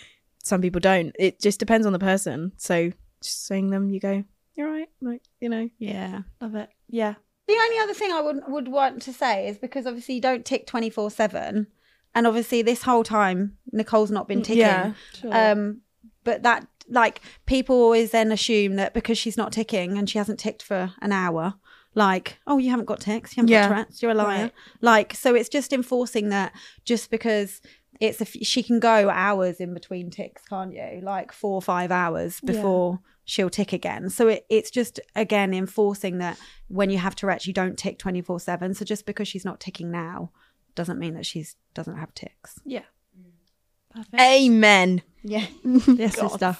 [0.42, 1.16] some people don't.
[1.18, 2.52] It just depends on the person.
[2.58, 2.92] So
[3.22, 4.24] just saying them, you go,
[4.56, 5.68] you're right, like you know.
[5.78, 6.22] Yeah.
[6.40, 6.68] Love it.
[6.88, 7.14] Yeah.
[7.46, 10.44] The only other thing I would would want to say is because obviously you don't
[10.44, 11.66] tick twenty four seven,
[12.14, 14.60] and obviously this whole time Nicole's not been ticking.
[14.60, 15.30] Yeah, sure.
[15.34, 15.80] Um,
[16.24, 20.38] but that like people always then assume that because she's not ticking and she hasn't
[20.38, 21.54] ticked for an hour,
[21.94, 23.62] like oh you haven't got tics, you haven't Yeah.
[23.68, 24.42] got Tourette's, you're a liar.
[24.44, 24.52] Right.
[24.80, 26.52] Like so it's just enforcing that
[26.84, 27.60] just because.
[28.00, 31.00] It's a f- she can go hours in between tics, can't you?
[31.00, 34.10] Like four or five hours before she'll tick again.
[34.10, 38.22] So it, it's just again enforcing that when you have Tourette's, you don't tick twenty
[38.22, 38.74] four seven.
[38.74, 40.30] So just because she's not ticking now,
[40.74, 42.60] doesn't mean that she's doesn't have tics.
[42.64, 42.82] Yeah.
[43.94, 44.20] Perfect.
[44.20, 45.02] Amen.
[45.22, 45.46] Yeah.
[45.64, 46.56] yes, sister.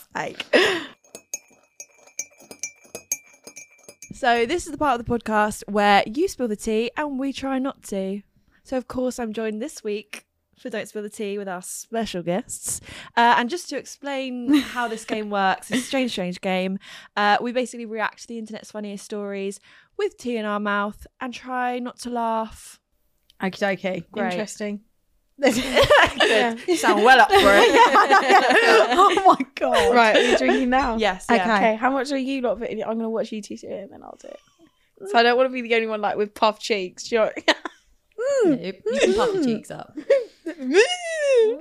[4.15, 7.33] So this is the part of the podcast where you spill the tea and we
[7.33, 8.23] try not to.
[8.63, 10.25] So of course I'm joined this week
[10.65, 12.81] for Don't Spill the Tea with our special guests.
[13.19, 16.79] Uh, and just to explain how this game works, it's a strange, strange game.
[17.19, 19.61] Uh, we basically react to the internet's funniest stories
[19.99, 22.81] with tea in our mouth and try not to laugh.
[23.43, 24.11] Okie dokie.
[24.11, 24.33] Great.
[24.33, 24.81] Interesting.
[25.41, 26.61] Good.
[26.67, 27.43] You sound well up for it.
[28.97, 29.95] oh my god.
[29.95, 30.97] Right, are you drinking now?
[30.97, 31.27] yes.
[31.29, 31.37] Okay.
[31.37, 31.57] Yeah.
[31.57, 32.63] Okay, how much are you lot?
[32.63, 34.41] I'm gonna watch you two do it, and then I'll do it.
[35.11, 37.09] So I don't want to be the only one like with puffed cheeks.
[37.09, 37.31] Do you know?
[38.25, 39.45] Mm, nope, you can puff your mm.
[39.45, 39.97] cheeks up.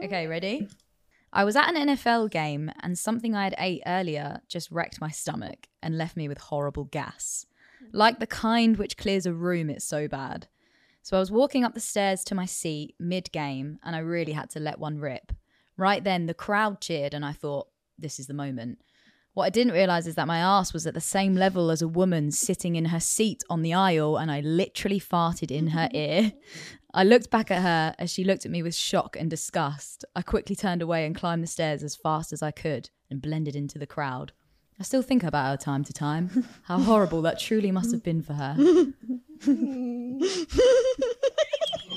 [0.03, 0.67] Okay, ready?
[1.31, 5.09] I was at an NFL game and something I had ate earlier just wrecked my
[5.09, 7.47] stomach and left me with horrible gas.
[7.91, 10.47] Like the kind which clears a room, it's so bad.
[11.01, 14.33] So I was walking up the stairs to my seat mid game and I really
[14.33, 15.31] had to let one rip.
[15.75, 18.79] Right then, the crowd cheered and I thought, this is the moment.
[19.33, 21.87] What I didn't realize is that my ass was at the same level as a
[21.87, 26.33] woman sitting in her seat on the aisle, and I literally farted in her ear.
[26.93, 30.05] I looked back at her as she looked at me with shock and disgust.
[30.15, 33.55] I quickly turned away and climbed the stairs as fast as I could and blended
[33.55, 34.33] into the crowd.
[34.79, 36.45] I still think about her time to time.
[36.63, 38.55] How horrible that truly must have been for her.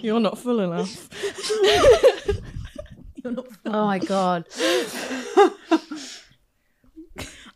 [0.03, 1.09] You're not full enough.
[3.67, 4.45] Oh my god.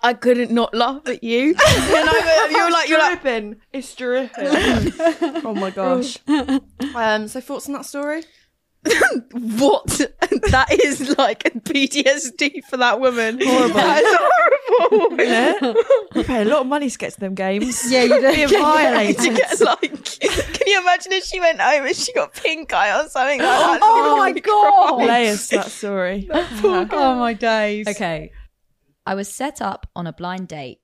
[0.02, 1.48] I couldn't not laugh at you.
[1.50, 3.56] and I, you're like, you're like, dripping.
[3.72, 4.46] It's dripping.
[5.44, 6.18] oh my gosh.
[6.94, 7.28] Um.
[7.28, 8.22] So thoughts on that story?
[9.32, 9.86] what?
[10.50, 13.38] that is like a PTSD for that woman.
[13.42, 13.74] Horrible.
[13.74, 14.18] That is
[14.70, 15.22] horrible.
[15.22, 15.74] Yeah.
[16.14, 17.92] I pay a lot of money to get to them games.
[17.92, 18.34] Yeah, you do.
[18.34, 19.18] Being violated.
[19.18, 22.98] to get like, can you imagine if she went home and she got pink eye
[22.98, 23.80] or something like that?
[23.82, 25.06] Oh my god.
[25.06, 26.26] Layers to that story.
[26.32, 27.86] Oh my days.
[27.86, 28.32] Okay.
[29.06, 30.80] I was set up on a blind date.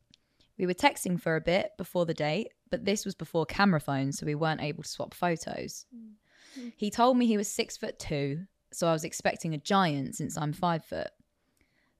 [0.59, 4.19] We were texting for a bit before the date, but this was before camera phones,
[4.19, 5.87] so we weren't able to swap photos.
[5.95, 6.73] Mm.
[6.77, 10.37] He told me he was six foot two, so I was expecting a giant since
[10.37, 11.11] I'm five foot.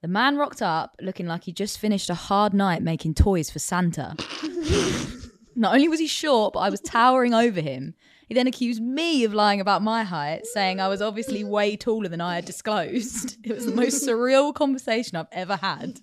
[0.03, 3.59] The man rocked up looking like he just finished a hard night making toys for
[3.59, 4.15] Santa.
[5.57, 7.95] Not only was he short, but I was towering over him.
[8.27, 12.09] He then accused me of lying about my height, saying I was obviously way taller
[12.09, 13.37] than I had disclosed.
[13.45, 16.01] It was the most surreal conversation I've ever had.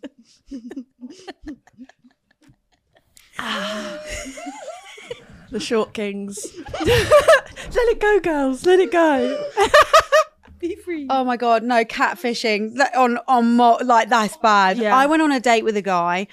[5.50, 6.48] The short kings.
[6.86, 8.66] Let it go, girls.
[8.66, 9.50] Let it go.
[10.60, 11.06] Be free.
[11.10, 14.78] Oh my god, no catfishing That- on on mo- like that's bad.
[14.78, 14.96] Yeah.
[14.96, 16.28] I went on a date with a guy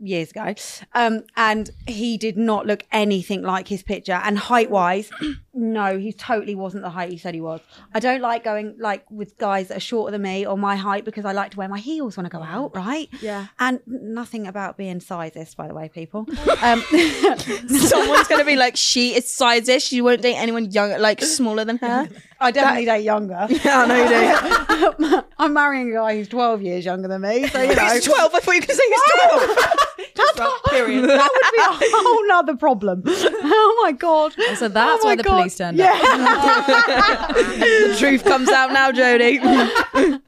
[0.00, 0.54] years ago,
[0.94, 4.20] um, and he did not look anything like his picture.
[4.24, 5.10] And height wise,
[5.56, 7.60] no, he totally wasn't the height he said he was.
[7.94, 11.04] I don't like going like with guys that are shorter than me or my height
[11.04, 13.08] because I like to wear my heels when I go out, right?
[13.22, 13.46] Yeah.
[13.58, 16.26] And nothing about being sizist, by the way, people.
[16.62, 16.80] Um,
[17.68, 19.84] Someone's gonna be like, she is sizes.
[19.84, 22.08] She won't date anyone younger, like smaller than her.
[22.40, 23.46] I definitely date younger.
[23.48, 25.22] Yeah, I know you do.
[25.38, 27.84] I'm marrying a guy who's 12 years younger than me, so you know.
[27.92, 28.34] He's twelve.
[28.34, 30.62] I thought you gonna say he's twelve.
[30.70, 31.04] Period.
[31.08, 33.02] that would be a whole nother problem.
[33.48, 34.34] Oh my god!
[34.56, 35.36] So that's Oh why the God.
[35.38, 35.94] police turned up.
[37.36, 39.40] The truth comes out now, Jodie.
[39.40, 40.20] Nicole,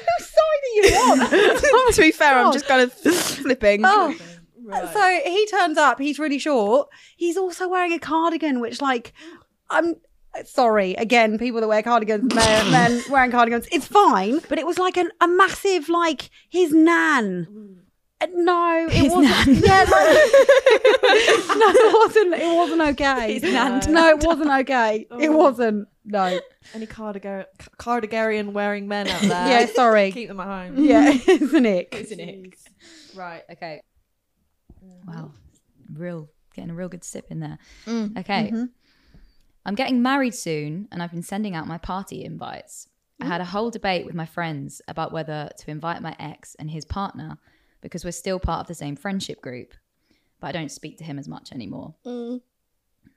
[0.00, 1.92] whose side are you on?
[1.92, 3.82] to be fair, I'm just kind of flipping.
[3.84, 4.14] Oh.
[4.92, 6.00] So he turns up.
[6.00, 6.88] He's really short.
[7.16, 9.12] He's also wearing a cardigan, which, like,
[9.70, 9.96] I'm
[10.44, 10.94] sorry.
[10.94, 14.40] Again, people that wear cardigans, men, men wearing cardigans, it's fine.
[14.48, 17.46] But it was like an, a massive, like his nan.
[17.50, 17.76] Mm.
[18.24, 19.64] Uh, No, it wasn't.
[19.64, 19.90] Yeah, like,
[21.56, 22.34] no, it wasn't.
[22.34, 23.38] It wasn't okay.
[23.38, 23.88] His.
[23.88, 25.06] No, it wasn't okay.
[25.20, 25.88] It wasn't.
[26.04, 26.38] No.
[26.74, 27.44] Any cardigan
[27.78, 29.48] cardigarian wearing men out there?
[29.48, 30.12] Yeah, sorry.
[30.12, 30.84] Keep them at home.
[30.84, 31.94] Yeah, it's an ick.
[31.94, 32.58] It's an ick.
[33.14, 33.42] Right.
[33.50, 33.80] Okay.
[35.06, 35.32] Wow.
[35.92, 37.58] Real, getting a real good sip in there.
[37.86, 38.18] Mm.
[38.18, 38.52] Okay.
[39.66, 42.88] I'm getting married soon and I've been sending out my party invites.
[43.20, 46.70] I had a whole debate with my friends about whether to invite my ex and
[46.70, 47.38] his partner
[47.84, 49.74] because we're still part of the same friendship group,
[50.40, 51.94] but I don't speak to him as much anymore.
[52.04, 52.40] Mm.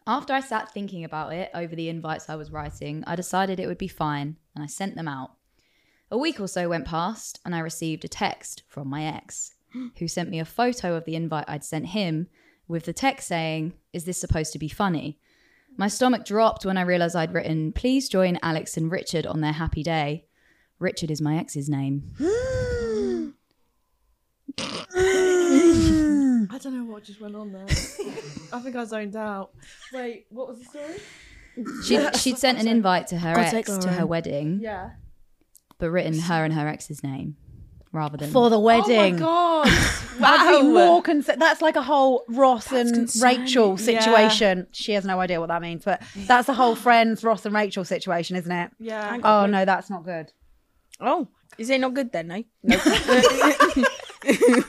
[0.05, 3.68] After I sat thinking about it over the invites I was writing, I decided it
[3.68, 5.32] would be fine and I sent them out.
[6.11, 9.55] A week or so went past and I received a text from my ex,
[9.99, 12.28] who sent me a photo of the invite I'd sent him
[12.68, 15.18] with the text saying, Is this supposed to be funny?
[15.78, 19.53] My stomach dropped when I realized I'd written, Please join Alex and Richard on their
[19.53, 20.26] happy day.
[20.78, 22.13] Richard is my ex's name.
[24.60, 27.66] I don't know what just went on there.
[28.53, 29.51] I think I zoned out.
[29.93, 30.95] Wait, what was the story?
[31.86, 34.91] She'd, she'd sent an invite to her God take ex to her wedding, Yeah.
[35.78, 37.36] but written her and her ex's name
[37.91, 38.32] rather than.
[38.32, 39.18] For the Oh my wedding.
[39.18, 39.68] god!
[40.20, 40.74] I'd be wow.
[40.74, 41.41] more concerned.
[41.41, 43.39] That's like a whole Ross and concerning.
[43.41, 43.76] Rachel Yeah.
[43.76, 44.68] situation.
[44.72, 47.86] She has no idea what that means, but that's the whole friends Ross and Rachel
[47.86, 48.72] situation, isn't it?
[48.80, 49.20] Yeah.
[49.24, 50.32] Oh no, that's not good.
[50.99, 51.28] Oh,
[51.60, 52.28] is it not good then?
[52.28, 52.43] No.
[52.70, 53.84] Eh?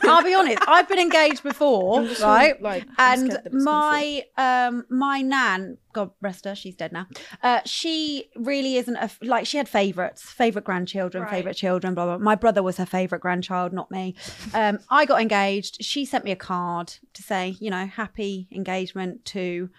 [0.03, 0.59] I'll be honest.
[0.67, 2.61] I've been engaged before, right?
[2.63, 6.93] like, and scared that it's gonna my um my nan, God rest her, she's dead
[6.93, 7.07] now.
[7.43, 11.31] Uh, she really isn't a like she had favorites, favorite grandchildren, Right.
[11.31, 12.17] favorite children, blah blah.
[12.19, 12.25] blah.
[12.25, 14.15] My brother was her favorite grandchild, not me.
[14.55, 15.83] Um, I got engaged.
[15.85, 19.71] She sent me a card to say, you know, happy engagement to.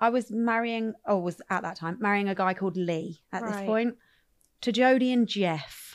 [0.00, 3.60] I was marrying, or was at that time marrying a guy called Lee at this
[3.60, 3.94] point
[4.62, 5.93] to Jodie and Jeff.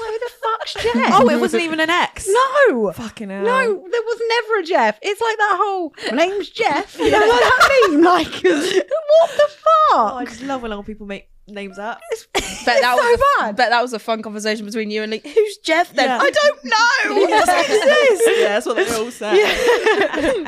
[0.00, 1.12] I like, who the fuck's Jeff?
[1.22, 2.28] Oh, it wasn't even an ex.
[2.28, 2.92] No.
[2.92, 3.42] Fucking hell.
[3.42, 4.98] No, there was never a Jeff.
[5.02, 6.98] It's like that whole my name's Jeff.
[6.98, 8.02] You know what I mean?
[8.02, 9.48] Like what the
[9.94, 12.00] Oh, I just love when old people make names up.
[12.32, 13.56] Bet that so was a, bad.
[13.56, 15.20] Bet that was a fun conversation between you and Lee.
[15.22, 16.08] Who's Jeff then?
[16.08, 16.18] Yeah.
[16.20, 17.24] I don't know.
[17.24, 18.30] It doesn't exist.
[18.38, 20.44] yeah, that's what they all say.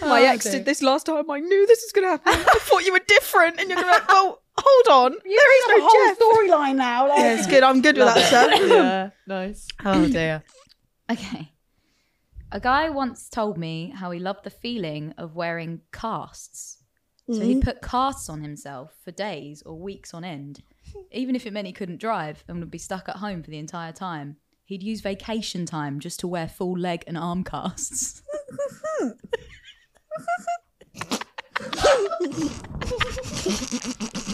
[0.00, 1.30] My oh, ex did this last time.
[1.30, 2.32] I knew this was going to happen.
[2.46, 5.12] I thought you were different, and you're going to like, well, hold on.
[5.12, 7.08] there is The no whole storyline now.
[7.08, 7.62] Like, Yeah, it's good.
[7.62, 8.66] I'm good with that, sir.
[8.74, 9.66] yeah, nice.
[9.84, 10.42] Oh dear.
[11.10, 11.52] Okay.
[12.52, 16.78] A guy once told me how he loved the feeling of wearing casts.
[17.28, 17.64] So he'd mm.
[17.64, 20.62] put casts on himself for days or weeks on end,
[21.10, 23.58] even if it meant he couldn't drive and would be stuck at home for the
[23.58, 24.36] entire time.
[24.64, 28.22] He'd use vacation time just to wear full leg and arm casts.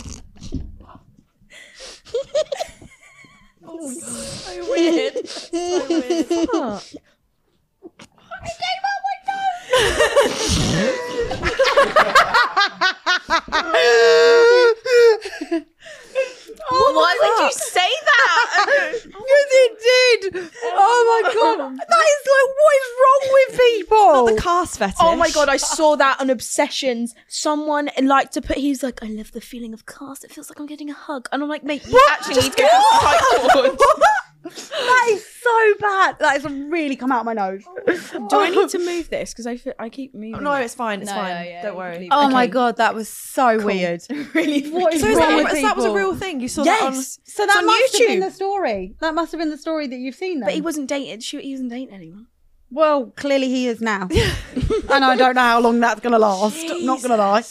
[3.61, 3.73] So
[4.71, 5.29] weird.
[5.29, 5.59] So
[5.89, 6.49] weird.
[16.71, 19.01] Why would you say that?
[19.05, 20.51] Because it did.
[20.65, 21.59] Oh my god.
[21.59, 24.13] That is like what is wrong with people?
[24.13, 25.01] Not the cast fetish.
[25.01, 27.15] Oh my god, I saw that on Obsessions.
[27.29, 28.59] Someone liked to put.
[28.59, 30.25] He was like, "I love the feeling of cast.
[30.25, 32.59] It feels like I'm getting a hug." And I'm like, "Mate, you actually need to
[32.59, 33.79] go to the psych
[34.45, 36.19] that is so bad.
[36.19, 37.65] That has really come out of my nose.
[37.87, 39.33] Do I need to move this?
[39.33, 40.43] Because I feel, I keep moving.
[40.43, 40.65] No, it.
[40.65, 41.01] it's fine.
[41.01, 41.35] It's No, fine.
[41.35, 41.93] no, yeah, Don't worry.
[41.93, 44.03] can leave Oh my god, that was so weird.
[44.35, 44.69] really.
[44.71, 46.41] What is So, is that, with so that was a real thing.
[46.41, 46.95] You saw that on.
[46.95, 47.21] Yes.
[47.25, 48.95] So that on must have been the story.
[49.01, 50.41] That must have been the story that you've seen.
[50.41, 50.49] Then.
[50.49, 51.23] But he wasn't dated.
[51.23, 52.27] She, he wasn't dating anyone.
[52.73, 54.09] Well, clearly he is now,
[54.91, 56.57] and I don't know how long that's going to last.
[56.71, 57.45] I'm not going to lie.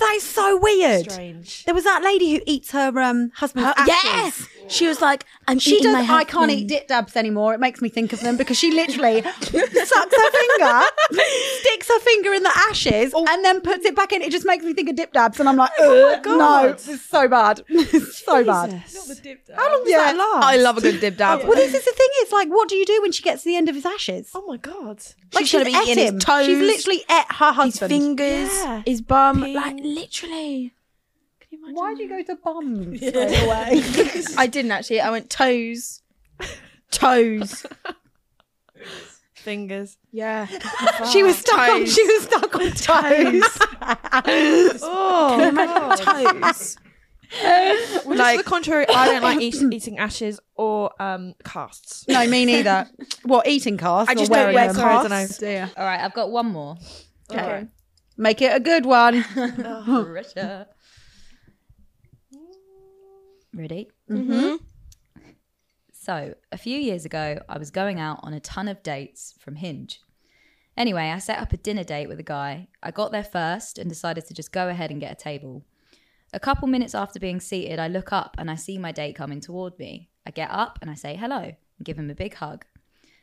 [0.00, 1.10] That is so weird.
[1.12, 1.64] Strange.
[1.64, 3.88] There was that lady who eats her um, husband's ashes.
[4.04, 4.48] Yes.
[4.68, 6.06] She was like, "I'm She eating does.
[6.08, 7.54] my I can't eat husband." dip dabs anymore.
[7.54, 10.80] It makes me think of them because she literally sucks her finger,
[11.60, 14.22] sticks her finger in the ashes, and then puts it back in.
[14.22, 16.64] It just makes me think of dip dabs, and I'm like, Ugh, no, God.
[16.70, 17.62] it's so bad.
[17.68, 18.70] It's so bad.
[19.56, 19.98] How long does Yeah.
[19.98, 20.44] that last?
[20.44, 21.42] I love a good dib dab.
[21.42, 22.08] Well, this is the thing.
[22.22, 24.30] It's like, what do you do when she gets to the end of his ashes?
[24.34, 25.02] Oh my god.
[25.34, 26.18] Like She's gonna be ate eating his him.
[26.20, 27.90] toes, She's literally ate her his husband.
[27.90, 28.82] fingers, Yeah.
[28.86, 30.72] his bum, like literally.
[31.40, 33.82] Can you imagine Why do you go to bums straight away?
[34.38, 35.00] I didn't actually.
[35.00, 36.02] I went toes,
[36.90, 37.66] toes.
[39.34, 39.96] Fingers.
[40.12, 40.46] Yeah.
[41.10, 41.80] she was stuck on.
[41.80, 41.94] Toes.
[41.94, 43.58] She was stuck on toes.
[44.82, 46.76] Oh, Imagine toes.
[48.04, 52.04] Well, just the contrary, I don't like eat, eating ashes or um casts.
[52.08, 52.88] no, me neither.
[53.22, 54.10] What eating casts?
[54.10, 54.76] I just or don't wearing wear them?
[54.76, 55.26] Sorry, I don't know.
[55.26, 55.74] Casts?
[55.76, 56.76] All right, I've got one more.
[57.30, 57.66] Okay.
[58.20, 59.24] Make it a good one.
[60.12, 60.66] Pressure.
[63.54, 63.88] Ready?
[64.10, 64.56] Mm-hmm.
[65.94, 69.56] So, a few years ago, I was going out on a ton of dates from
[69.56, 70.02] Hinge.
[70.76, 72.68] Anyway, I set up a dinner date with a guy.
[72.82, 75.64] I got there first and decided to just go ahead and get a table.
[76.34, 79.40] A couple minutes after being seated, I look up and I see my date coming
[79.40, 80.10] toward me.
[80.26, 82.66] I get up and I say hello and give him a big hug.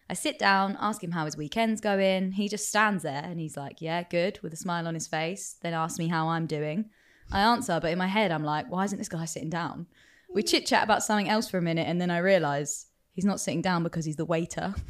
[0.10, 2.34] I sit down, ask him how his weekend's going.
[2.34, 5.58] He just stands there and he's like, Yeah, good, with a smile on his face.
[5.62, 6.90] Then asks me how I'm doing.
[7.32, 9.88] I answer, but in my head, I'm like, Why isn't this guy sitting down?
[10.34, 13.40] We chit chat about something else for a minute and then I realize he's not
[13.40, 14.76] sitting down because he's the waiter.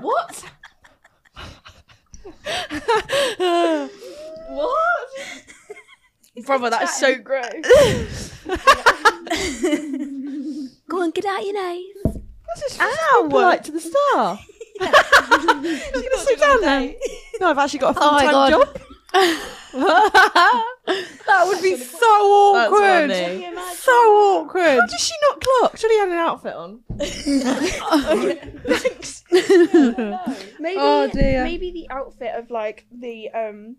[0.00, 0.44] What?
[4.48, 5.08] what?
[6.44, 8.30] Brother, that's so gross.
[10.88, 12.15] Go on, get out your nose.
[12.80, 13.26] Ow!
[13.30, 14.38] Polite to the star.
[14.78, 14.88] She's
[16.02, 16.94] gonna sit down then.
[17.40, 18.50] No, I've actually got a full my time God.
[18.50, 18.80] job.
[21.26, 23.10] that would be so awkward.
[23.10, 24.80] That's So awkward.
[24.80, 25.76] How does she not clock?
[25.78, 26.80] Should he had an outfit on?
[30.58, 31.44] Maybe, Oh, dear.
[31.44, 33.76] maybe the outfit of like the um,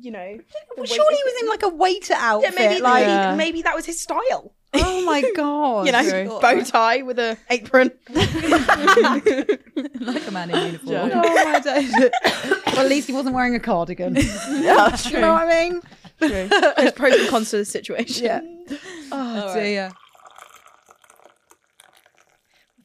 [0.00, 0.38] you know.
[0.76, 2.52] Well, way- surely he was in like a waiter outfit.
[2.54, 3.34] Yeah, maybe like, Yeah.
[3.34, 4.54] maybe that was his style.
[4.74, 5.86] oh my god.
[5.86, 6.38] You know, True.
[6.40, 7.90] bow tie with a apron.
[8.10, 8.34] like
[10.26, 11.10] a man in uniform.
[11.12, 11.92] Oh my days.
[11.92, 14.16] well, at least he wasn't wearing a cardigan.
[14.16, 15.80] Yeah, that's you know what I mean?
[16.18, 18.24] There's pros and cons to the situation.
[18.26, 18.40] Yeah.
[19.10, 19.90] Oh dear.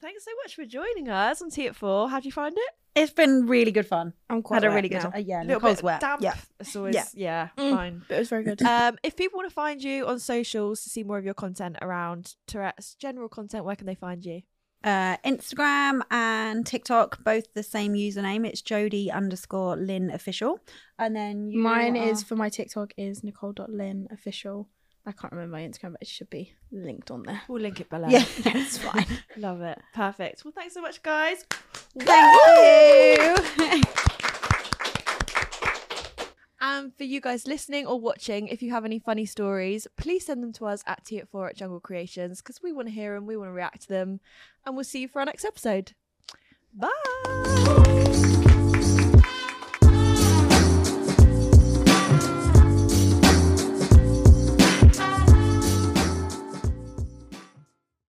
[0.01, 2.09] Thanks so much for joining us on Tea at Four.
[2.09, 2.73] How do you find it?
[2.95, 4.13] It's been really good fun.
[4.29, 5.09] I'm quite Had a really good now.
[5.09, 5.13] time.
[5.15, 5.99] Uh, yeah, little Nicole's bit wet.
[6.01, 6.21] damp.
[6.21, 6.35] Yeah.
[6.61, 7.49] It's always yeah, Yeah.
[7.57, 8.01] fine.
[8.07, 8.61] But it was very good.
[8.65, 11.75] Um, if people want to find you on socials to see more of your content
[11.81, 14.41] around Tourette's general content, where can they find you?
[14.83, 18.45] Uh, Instagram and TikTok, both the same username.
[18.47, 20.59] It's Jodie underscore Lynn official.
[20.99, 24.69] And then you Mine are- is for my TikTok is nicole.lynn official.
[25.05, 27.41] I can't remember my Instagram, but it should be linked on there.
[27.47, 28.07] We'll link it below.
[28.07, 29.05] Yeah, it's fine.
[29.37, 29.79] Love it.
[29.93, 30.43] Perfect.
[30.43, 31.45] Well, thanks so much, guys.
[31.97, 33.83] Thank you.
[36.67, 40.41] And for you guys listening or watching, if you have any funny stories, please send
[40.41, 43.13] them to us at T at 4 at Jungle Creations because we want to hear
[43.13, 44.19] them, we want to react to them,
[44.65, 45.93] and we'll see you for our next episode.
[46.73, 47.84] Bye.